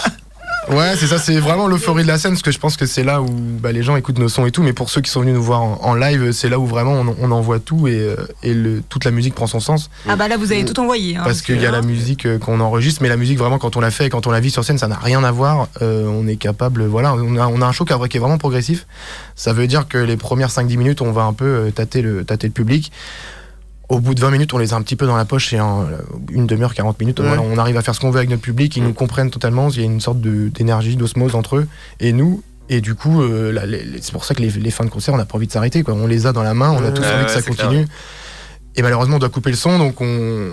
[0.70, 3.02] Ouais, c'est ça, c'est vraiment l'euphorie de la scène, parce que je pense que c'est
[3.02, 5.20] là où bah, les gens écoutent nos sons et tout, mais pour ceux qui sont
[5.20, 7.98] venus nous voir en, en live, c'est là où vraiment on, on envoie tout et,
[7.98, 9.90] euh, et le, toute la musique prend son sens.
[10.08, 11.16] Ah bah là, vous avez tout envoyé.
[11.16, 13.58] hein, parce qu'il y a que, la musique euh, qu'on enregistre, mais la musique vraiment
[13.58, 15.32] quand on la fait et quand on la vit sur scène, ça n'a rien à
[15.32, 15.68] voir.
[15.82, 18.86] Euh, on est capable, voilà, on a, on a un show qui est vraiment progressif.
[19.34, 22.24] Ça veut dire que les premières 5-10 minutes, on va un peu euh, tâter le,
[22.24, 22.92] tâter le public.
[23.93, 25.61] Au bout de 20 minutes, on les a un petit peu dans la poche et
[25.61, 25.99] en euh,
[26.30, 27.36] une demi-heure, 40 minutes, Ouais.
[27.38, 29.80] on arrive à faire ce qu'on veut avec notre public, ils nous comprennent totalement, il
[29.80, 31.68] y a une sorte d'énergie, d'osmose entre eux
[32.01, 32.43] et nous.
[32.70, 33.53] Et du coup, euh,
[34.01, 35.84] c'est pour ça que les, les fins de concert, on n'a pas envie de s'arrêter.
[35.86, 37.86] On les a dans la main, on a tous Ouais, envie que ça clair, continue.
[38.76, 40.49] Et malheureusement, on doit couper le son, donc on,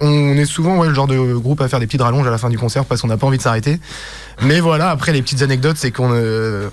[0.00, 2.38] on est souvent ouais, le genre de groupe à faire des petites rallonges à la
[2.38, 3.80] fin du concert parce qu'on n'a pas envie de s'arrêter.
[4.42, 6.10] Mais voilà, après les petites anecdotes, c'est qu'on.
[6.12, 6.68] euh,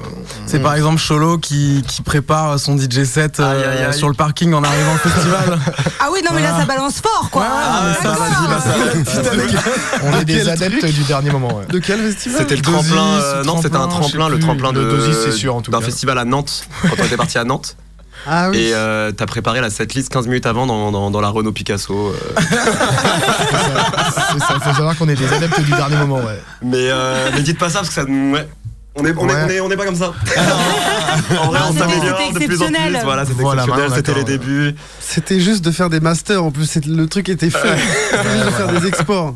[0.45, 3.93] C'est par exemple Cholo qui, qui prépare son DJ set euh, Aïe, aïe, aïe.
[3.93, 5.59] sur le parking en arrivant au festival.
[6.01, 7.45] Ah oui, non, mais là, ça balance fort, quoi.
[7.49, 8.17] Ah, ça,
[10.03, 11.55] on est des adeptes truc du dernier moment.
[11.59, 11.65] ouais.
[11.69, 13.05] De quel festival C'était le tremplin.
[13.21, 14.83] euh, non, c'était un tremplin, le tremplin de.
[14.83, 17.77] Dosis, c'est sûr, en tout D'un festival à Nantes, quand on était parti à Nantes.
[18.27, 18.57] Ah oui.
[18.57, 21.93] Et euh, t'as préparé la setlist 15 minutes avant dans, dans, dans la Renault Picasso.
[22.09, 22.13] euh.
[24.33, 26.17] C'est ça, faut savoir qu'on est des adeptes du dernier moment.
[26.17, 26.39] Ouais.
[26.61, 28.03] mais, euh, mais dites pas ça parce que ça.
[28.03, 28.47] Ouais.
[28.95, 30.13] On est, on, est, on, est, on est pas comme ça.
[31.41, 32.75] en vrai, Non, on c'était- s'améliore c'était de plus en plus.
[32.75, 33.01] exceptionnel.
[33.03, 33.65] Voilà, c'était Voilà,
[33.95, 34.75] c'était les débuts.
[34.99, 37.75] C'était juste de faire des masters en plus, c'est- le truc était fait.
[38.11, 39.35] C'était juste de faire des exports.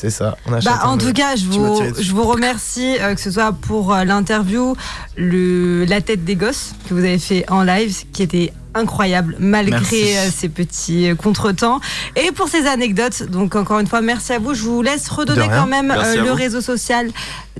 [0.00, 0.36] C'est ça.
[0.46, 3.50] On achète Bah, en tout cas, je vous, je vous remercie, euh, que ce soit
[3.52, 4.76] pour euh, l'interview,
[5.16, 9.76] le, la tête des gosses que vous avez fait en live, qui était incroyable, malgré
[9.80, 10.16] Merci.
[10.16, 11.80] euh, ces petits euh, contretemps,
[12.14, 13.24] et pour ces anecdotes.
[13.24, 14.54] Donc, encore une fois, merci à vous.
[14.54, 16.34] Je vous laisse redonner quand même euh, le vous.
[16.34, 17.10] réseau social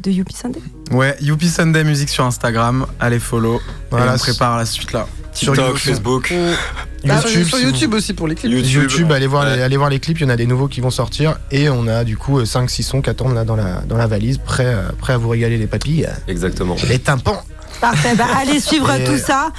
[0.00, 0.60] de Youpi Sunday.
[0.92, 3.60] Ouais, Youpi Sunday Music sur Instagram, allez follow.
[3.90, 5.08] Voilà, et on prépare la suite là.
[5.38, 5.92] Sur TikTok, YouTube.
[5.94, 6.34] Facebook,
[7.04, 8.50] Bah, YouTube, sur YouTube aussi pour les clips.
[8.52, 8.82] YouTube.
[8.82, 9.56] YouTube, allez voir, Ouais.
[9.56, 11.68] les, allez voir les clips, il y en a des nouveaux qui vont sortir et
[11.70, 14.72] on a du coup 5-6 sons qui attendent là dans la, dans la valise, prêts
[14.74, 16.74] à- prêts à vous régaler les papilles, Exactement.
[16.88, 17.40] les tympans.
[17.80, 18.16] Parfait.
[18.16, 19.50] Bah, allez suivre Et- tout ça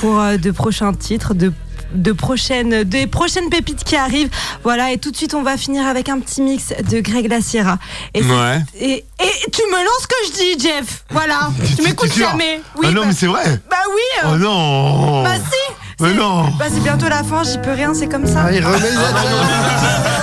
[0.00, 1.52] pour euh, de prochains titres, de
[1.92, 4.30] de prochaines, des prochaines pépites qui arrivent.
[4.64, 7.40] Voilà, et tout de suite, on va finir avec un petit mix de Greg La
[7.40, 7.78] Sierra.
[8.14, 8.60] Et, Ouais.
[8.80, 11.04] et, et tu me lances ce que je dis, Jeff.
[11.10, 12.60] Voilà, tu m'écoutes jamais.
[12.76, 14.24] Oui, ah non, bah, mais c'est vrai bah oui.
[14.24, 17.94] euh, Oh non Bah si Mais non Bah, c'est bientôt la fin, j'y peux rien,
[17.94, 18.44] c'est comme ça.
[18.46, 18.78] Ah, il remet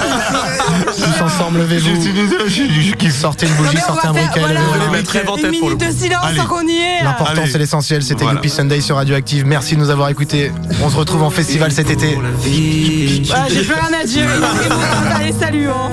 [0.85, 1.95] Tous ensemble, levez-vous.
[1.95, 3.05] Je suis désolé, qui
[3.45, 4.39] une bougie, va un briquet.
[4.39, 6.37] voilà, on va mettre Une minute de silence Allez.
[6.37, 7.03] sans qu'on y est.
[7.03, 8.03] L'important, c'est l'essentiel.
[8.03, 8.37] C'était Voilà.
[8.37, 9.45] Youpi Sunday sur Radioactive.
[9.45, 10.51] Merci de nous avoir écoutés.
[10.83, 12.15] On se retrouve en festival cet été.
[12.15, 14.27] Voilà, j'ai plus rien à dire.
[15.15, 15.67] Allez, salut.
[15.67, 15.91] Hein.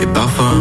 [0.00, 0.54] Et parfois,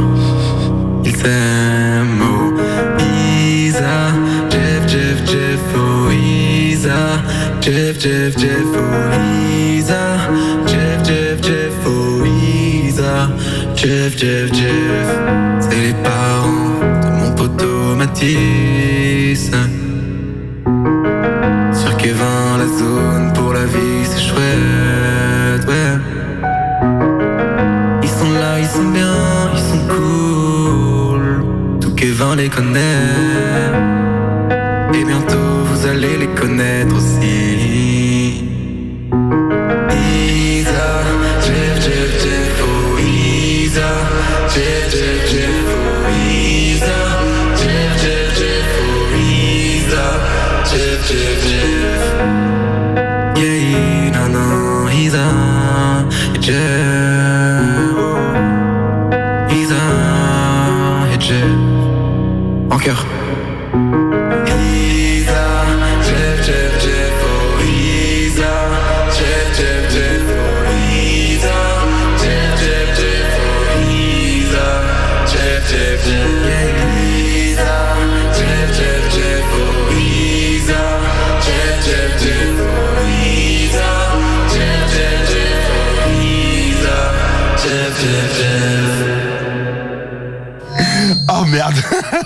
[1.06, 2.22] ils s'aiment.
[2.22, 2.54] Oh,
[3.00, 4.12] Isa,
[4.50, 7.22] Jeff, Jeff, Jeff, oh, Isa,
[7.62, 8.78] Jeff, Jeff, Jeff, oh,
[9.78, 10.18] Isa,
[10.68, 11.63] Jeff, Jeff, Jeff, Isa,
[13.84, 15.10] Jeff, Jeff, Jeff.
[15.60, 19.52] C'est les parents de mon poteau Matisse.
[21.74, 26.00] Sur Kevin, la zone pour la vie, c'est chouette, ouais.
[28.04, 31.44] Ils sont là, ils sont bien, ils sont cool.
[31.82, 33.93] Tout Kevin les connaît.
[91.54, 91.76] Merde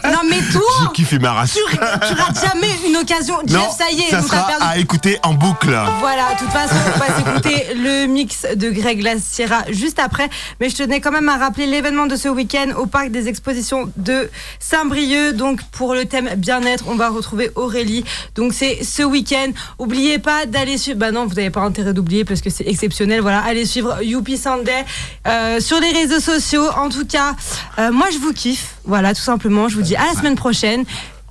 [0.05, 1.53] Non, mais toi, J'ai kiffé ma race.
[1.53, 1.79] tu, tu
[2.21, 3.35] rates jamais une occasion.
[3.47, 4.63] Non, Jeff, ça y est, ça sera perdu.
[4.65, 5.77] à écouter en boucle.
[5.99, 10.29] Voilà, de toute façon, on va s'écouter le mix de Greg Laciera juste après.
[10.59, 13.91] Mais je tenais quand même à rappeler l'événement de ce week-end au parc des expositions
[13.97, 15.33] de Saint-Brieuc.
[15.33, 18.03] Donc, pour le thème bien-être, on va retrouver Aurélie.
[18.35, 19.51] Donc, c'est ce week-end.
[19.77, 20.97] Oubliez pas d'aller suivre.
[20.99, 23.21] Bah non, vous n'avez pas intérêt d'oublier parce que c'est exceptionnel.
[23.21, 24.85] Voilà, allez suivre Youpi Sunday
[25.27, 26.65] euh, sur les réseaux sociaux.
[26.77, 27.35] En tout cas,
[27.79, 28.75] euh, moi, je vous kiffe.
[28.87, 29.67] Voilà, tout simplement.
[29.67, 30.85] Je vous dis à la semaine prochaine.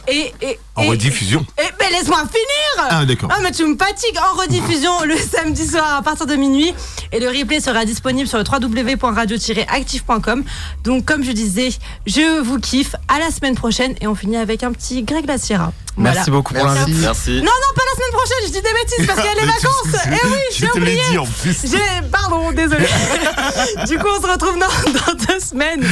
[0.08, 1.44] Et, et, En et- rediffusion.
[1.58, 3.28] eh ben laisse-moi finir Ah, d'accord.
[3.32, 6.74] Ah mais tu me fatigues en rediffusion le samedi soir à partir de minuit
[7.12, 10.44] et le replay sera disponible sur le www.radio-active.com
[10.84, 11.68] donc comme je disais
[12.06, 15.72] je vous kiffe à la semaine prochaine et on finit avec un petit Greg Laciera
[15.98, 16.78] Merci beaucoup pour Merci.
[16.80, 16.98] l'invite.
[17.00, 17.30] Merci.
[17.30, 19.46] non non pas la semaine prochaine je dis des bêtises parce qu'il y a les
[19.46, 21.56] Mais vacances eh oui Je j'ai oublié dit en plus.
[21.70, 21.80] j'ai-
[22.12, 22.86] Pardon, désolé.
[23.88, 25.82] du coup, on se retrouve dans, dans deux semaines.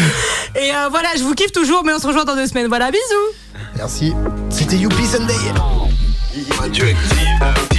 [0.57, 2.69] Et euh, voilà, je vous kiffe toujours, mais on se rejoint dans deux semaines.
[2.69, 3.33] Voilà, bisous.
[3.77, 4.13] Merci.
[4.51, 5.37] C'était Youpi Sunday.
[6.61, 7.74] Ay,